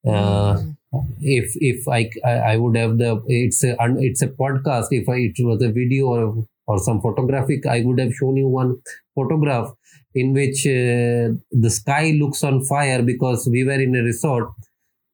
Uh, 0.06 0.56
Mm. 0.92 1.04
if 1.20 1.52
if 1.60 1.86
I, 1.86 2.10
I 2.24 2.32
I 2.52 2.56
would 2.56 2.76
have 2.76 2.98
the 2.98 3.10
it's 3.28 3.62
a 3.62 3.76
it's 4.08 4.22
a 4.22 4.28
podcast 4.28 4.88
if 4.90 5.08
I, 5.08 5.16
it 5.28 5.36
was 5.38 5.62
a 5.62 5.70
video 5.70 6.06
or 6.06 6.46
or 6.66 6.78
some 6.80 7.00
photographic 7.00 7.64
I 7.66 7.82
would 7.84 8.00
have 8.00 8.12
shown 8.14 8.36
you 8.36 8.48
one 8.48 8.72
photograph 9.14 9.68
in 10.14 10.32
which 10.32 10.66
uh, 10.66 11.30
the 11.64 11.70
sky 11.70 12.04
looks 12.20 12.42
on 12.42 12.64
fire 12.64 13.02
because 13.02 13.46
we 13.48 13.62
were 13.62 13.80
in 13.86 13.94
a 13.94 14.02
resort 14.02 14.48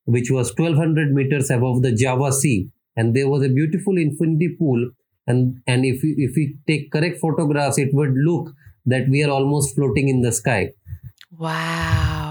which 0.07 0.31
was 0.31 0.55
1200 0.57 1.13
meters 1.13 1.51
above 1.51 1.83
the 1.83 1.93
Java 1.93 2.33
Sea 2.33 2.71
and 2.97 3.15
there 3.15 3.29
was 3.29 3.45
a 3.45 3.51
beautiful 3.51 3.99
infinity 3.99 4.57
pool 4.59 4.91
and 5.27 5.61
and 5.67 5.85
if 5.85 6.03
we, 6.03 6.15
if 6.29 6.33
we 6.37 6.57
take 6.67 6.91
correct 6.91 7.21
photographs 7.21 7.77
it 7.79 7.91
would 7.93 8.15
look 8.15 8.53
that 8.87 9.09
we 9.11 9.23
are 9.23 9.31
almost 9.31 9.75
floating 9.75 10.09
in 10.09 10.23
the 10.23 10.33
sky 10.33 10.71
Wow. 11.39 12.26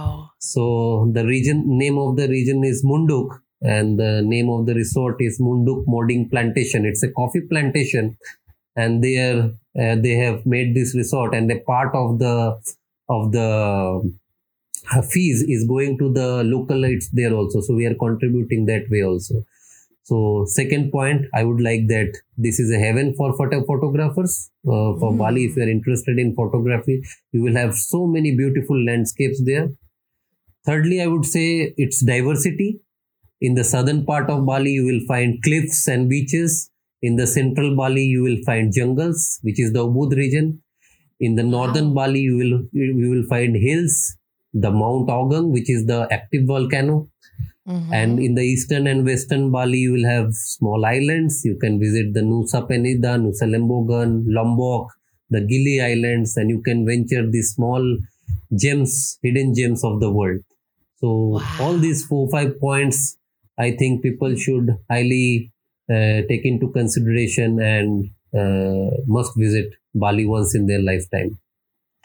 So 0.53 1.11
the 1.13 1.25
region 1.25 1.63
name 1.65 1.97
of 1.97 2.15
the 2.17 2.27
region 2.27 2.63
is 2.63 2.83
Munduk, 2.83 3.29
and 3.61 3.99
the 3.99 4.21
name 4.23 4.49
of 4.49 4.65
the 4.65 4.75
resort 4.75 5.17
is 5.19 5.39
Munduk 5.39 5.83
Moding 5.87 6.29
Plantation. 6.29 6.85
It's 6.85 7.03
a 7.03 7.11
coffee 7.11 7.41
plantation, 7.41 8.17
and 8.75 9.03
there 9.03 9.51
uh, 9.83 9.95
they 10.05 10.15
have 10.25 10.45
made 10.45 10.75
this 10.75 10.95
resort, 10.95 11.33
and 11.35 11.51
a 11.51 11.59
part 11.71 11.95
of 11.95 12.19
the 12.19 12.35
of 13.09 13.31
the 13.31 13.49
uh, 14.95 15.01
fees 15.01 15.43
is 15.47 15.65
going 15.67 15.97
to 15.99 16.11
the 16.13 16.43
local. 16.43 16.75
localites 16.77 17.05
there 17.13 17.33
also. 17.33 17.61
So 17.61 17.73
we 17.75 17.85
are 17.85 17.95
contributing 17.95 18.65
that 18.67 18.85
way 18.89 19.03
also. 19.03 19.45
So 20.03 20.45
second 20.47 20.91
point, 20.91 21.25
I 21.33 21.43
would 21.43 21.61
like 21.61 21.87
that 21.87 22.13
this 22.37 22.59
is 22.59 22.71
a 22.71 22.79
heaven 22.79 23.13
for 23.17 23.35
photo- 23.37 23.65
photographers. 23.65 24.51
Uh, 24.65 24.91
for 25.01 25.11
Mm. 25.13 25.17
Bali, 25.21 25.45
if 25.45 25.55
you 25.57 25.63
are 25.63 25.69
interested 25.69 26.19
in 26.19 26.35
photography, 26.35 26.97
you 27.31 27.41
will 27.43 27.55
have 27.61 27.73
so 27.75 28.05
many 28.07 28.35
beautiful 28.43 28.83
landscapes 28.89 29.43
there. 29.51 29.69
Thirdly, 30.65 31.01
I 31.01 31.07
would 31.07 31.25
say 31.25 31.73
its 31.77 32.01
diversity. 32.03 32.79
In 33.41 33.55
the 33.55 33.63
southern 33.63 34.05
part 34.05 34.29
of 34.29 34.45
Bali, 34.45 34.71
you 34.71 34.85
will 34.85 35.01
find 35.07 35.41
cliffs 35.43 35.87
and 35.87 36.09
beaches. 36.09 36.69
In 37.01 37.15
the 37.17 37.27
central 37.27 37.75
Bali, 37.75 38.03
you 38.03 38.23
will 38.23 38.37
find 38.45 38.73
jungles, 38.73 39.39
which 39.43 39.59
is 39.59 39.73
the 39.73 39.85
Ubud 39.87 40.15
region. 40.15 40.61
In 41.19 41.35
the 41.35 41.43
northern. 41.43 41.93
Bali, 41.93 42.21
you 42.21 42.35
will 42.37 42.55
you 42.73 43.09
will 43.09 43.25
find 43.27 43.55
hills, 43.55 44.15
the 44.53 44.71
Mount 44.71 45.07
Agung, 45.09 45.51
which 45.51 45.69
is 45.69 45.85
the 45.85 46.07
active 46.11 46.45
volcano. 46.45 47.09
Mhm. 47.67 47.93
And 47.99 48.19
in 48.19 48.35
the 48.35 48.43
eastern 48.43 48.87
and 48.87 49.05
western 49.05 49.51
Bali, 49.51 49.79
you 49.85 49.93
will 49.93 50.07
have 50.15 50.33
small 50.33 50.85
islands. 50.85 51.43
You 51.45 51.55
can 51.63 51.79
visit 51.79 52.13
the 52.13 52.21
Nusa 52.21 52.61
Penida, 52.69 53.13
Nusa 53.25 53.47
Lembongan, 53.53 54.25
Lombok, 54.27 54.91
the 55.29 55.41
Gili 55.41 55.81
Islands, 55.81 56.35
and 56.37 56.49
you 56.49 56.61
can 56.61 56.85
venture 56.85 57.25
the 57.29 57.41
small 57.41 57.97
gems, 58.55 59.19
hidden 59.23 59.53
gems 59.53 59.83
of 59.83 59.99
the 59.99 60.11
world. 60.11 60.41
So 61.01 61.39
Wow. 61.39 61.57
all 61.61 61.77
these 61.77 62.05
four 62.05 62.29
five 62.29 62.59
points, 62.59 63.17
I 63.57 63.71
think 63.71 64.01
people 64.03 64.35
should 64.35 64.77
highly 64.89 65.51
uh, 65.89 66.23
take 66.29 66.45
into 66.45 66.71
consideration 66.71 67.59
and 67.59 68.09
uh, 68.33 68.95
must 69.07 69.31
visit 69.37 69.73
Bali 69.93 70.25
once 70.25 70.55
in 70.55 70.67
their 70.67 70.81
lifetime. 70.81 71.39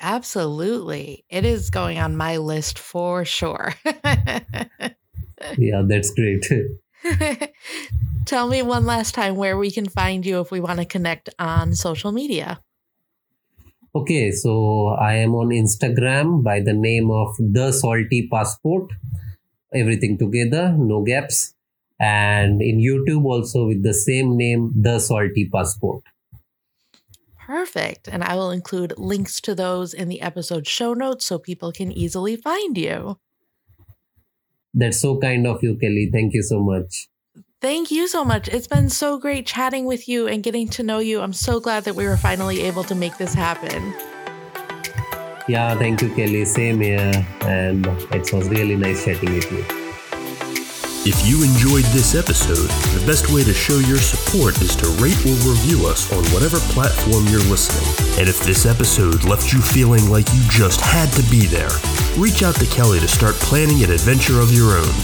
Absolutely. 0.01 1.25
It 1.29 1.45
is 1.45 1.71
going 1.71 1.99
on 1.99 2.17
my 2.17 2.39
list 2.39 2.79
for 2.79 3.25
sure. 3.25 3.75
Yeah, 5.57 5.83
that's 5.87 6.11
great. 6.11 6.47
Tell 8.27 8.47
me 8.49 8.63
one 8.63 8.85
last 8.87 9.15
time 9.15 9.37
where 9.37 9.57
we 9.57 9.71
can 9.71 9.89
find 9.89 10.25
you 10.25 10.41
if 10.41 10.51
we 10.51 10.61
want 10.61 10.79
to 10.81 10.85
connect 10.85 11.31
on 11.39 11.75
social 11.75 12.13
media. 12.13 12.61
Okay, 13.93 14.31
so 14.31 14.89
I 14.89 15.15
am 15.15 15.35
on 15.35 15.49
Instagram 15.49 16.45
by 16.45 16.61
the 16.61 16.73
name 16.73 17.11
of 17.11 17.35
The 17.39 17.73
Salty 17.73 18.29
Passport. 18.31 18.93
everything 19.73 20.19
together, 20.19 20.75
no 20.77 21.03
gaps. 21.03 21.55
And 21.99 22.63
in 22.63 22.79
YouTube 22.79 23.25
also 23.25 23.67
with 23.69 23.83
the 23.83 23.95
same 23.95 24.37
name, 24.37 24.73
The 24.75 24.99
Salty 24.99 25.49
Passport. 25.53 26.03
Perfect. 27.47 28.09
And 28.09 28.23
I 28.23 28.35
will 28.37 28.51
include 28.51 28.95
links 28.97 29.41
to 29.43 29.55
those 29.55 29.93
in 29.93 30.09
the 30.09 30.21
episode 30.21 30.67
show 30.67 30.95
notes 30.95 31.27
so 31.27 31.39
people 31.39 31.73
can 31.73 31.93
easily 31.93 32.37
find 32.37 32.79
you. 32.79 33.19
That's 34.73 35.01
so 35.01 35.19
kind 35.19 35.47
of 35.47 35.63
you, 35.63 35.77
Kelly. 35.77 36.09
Thank 36.13 36.35
you 36.35 36.43
so 36.43 36.61
much. 36.61 37.09
Thank 37.61 37.91
you 37.91 38.09
so 38.09 38.25
much. 38.25 38.49
It's 38.49 38.67
been 38.67 38.89
so 38.89 39.19
great 39.19 39.45
chatting 39.45 39.85
with 39.85 40.09
you 40.09 40.27
and 40.27 40.43
getting 40.43 40.67
to 40.69 40.83
know 40.83 40.99
you. 40.99 41.21
I'm 41.21 41.35
so 41.35 41.61
glad 41.61 41.85
that 41.85 41.95
we 41.95 42.07
were 42.07 42.17
finally 42.17 42.63
able 42.63 42.85
to 42.85 42.95
make 42.95 43.19
this 43.19 43.35
happen. 43.35 43.93
Yeah, 45.47 45.75
thank 45.75 46.01
you, 46.01 46.09
Kelly. 46.15 46.47
Same 46.47 46.81
here. 46.81 47.13
And 47.43 47.87
it 48.13 48.33
was 48.33 48.49
really 48.49 48.77
nice 48.77 49.05
chatting 49.05 49.35
with 49.35 49.53
you. 49.53 49.63
If 51.05 51.29
you 51.29 51.45
enjoyed 51.45 51.85
this 51.93 52.15
episode, 52.15 52.69
the 52.99 53.07
best 53.07 53.29
way 53.31 53.45
to 53.45 53.53
show 53.53 53.77
your 53.81 53.99
support 53.99 54.61
is 54.63 54.75
to 54.77 54.87
rate 54.97 55.21
or 55.27 55.37
review 55.45 55.87
us 55.87 56.11
on 56.15 56.25
whatever 56.33 56.59
platform 56.73 57.27
you're 57.29 57.45
listening. 57.53 57.85
And 58.19 58.27
if 58.27 58.41
this 58.41 58.65
episode 58.65 59.25
left 59.25 59.53
you 59.53 59.61
feeling 59.61 60.09
like 60.09 60.29
you 60.33 60.41
just 60.49 60.81
had 60.81 61.13
to 61.13 61.23
be 61.31 61.45
there, 61.45 61.73
reach 62.17 62.43
out 62.43 62.55
to 62.57 62.67
Kelly 62.67 63.01
to 63.01 63.09
start 63.09 63.35
planning 63.37 63.85
an 63.85 63.91
adventure 63.91 64.41
of 64.41 64.51
your 64.51 64.79
own. 64.79 64.95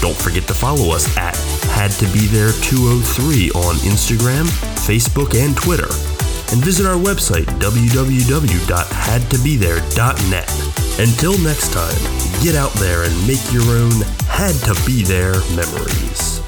Don't 0.00 0.16
forget 0.16 0.46
to 0.48 0.54
follow 0.54 0.94
us 0.94 1.16
at 1.16 1.36
Had 1.70 1.90
to 1.92 2.06
Be 2.12 2.26
There 2.26 2.52
203 2.62 3.50
on 3.50 3.76
Instagram, 3.86 4.46
Facebook, 4.86 5.34
and 5.34 5.56
Twitter. 5.56 5.88
And 6.52 6.62
visit 6.64 6.86
our 6.86 6.96
website 6.96 7.46
www.hadtobethere.net. 7.60 10.50
Until 10.98 11.38
next 11.38 11.72
time, 11.72 12.02
get 12.42 12.56
out 12.56 12.72
there 12.74 13.04
and 13.04 13.26
make 13.26 13.52
your 13.52 13.76
own 13.76 14.02
had 14.26 14.54
to 14.66 14.74
be 14.86 15.02
there 15.02 15.40
memories. 15.54 16.40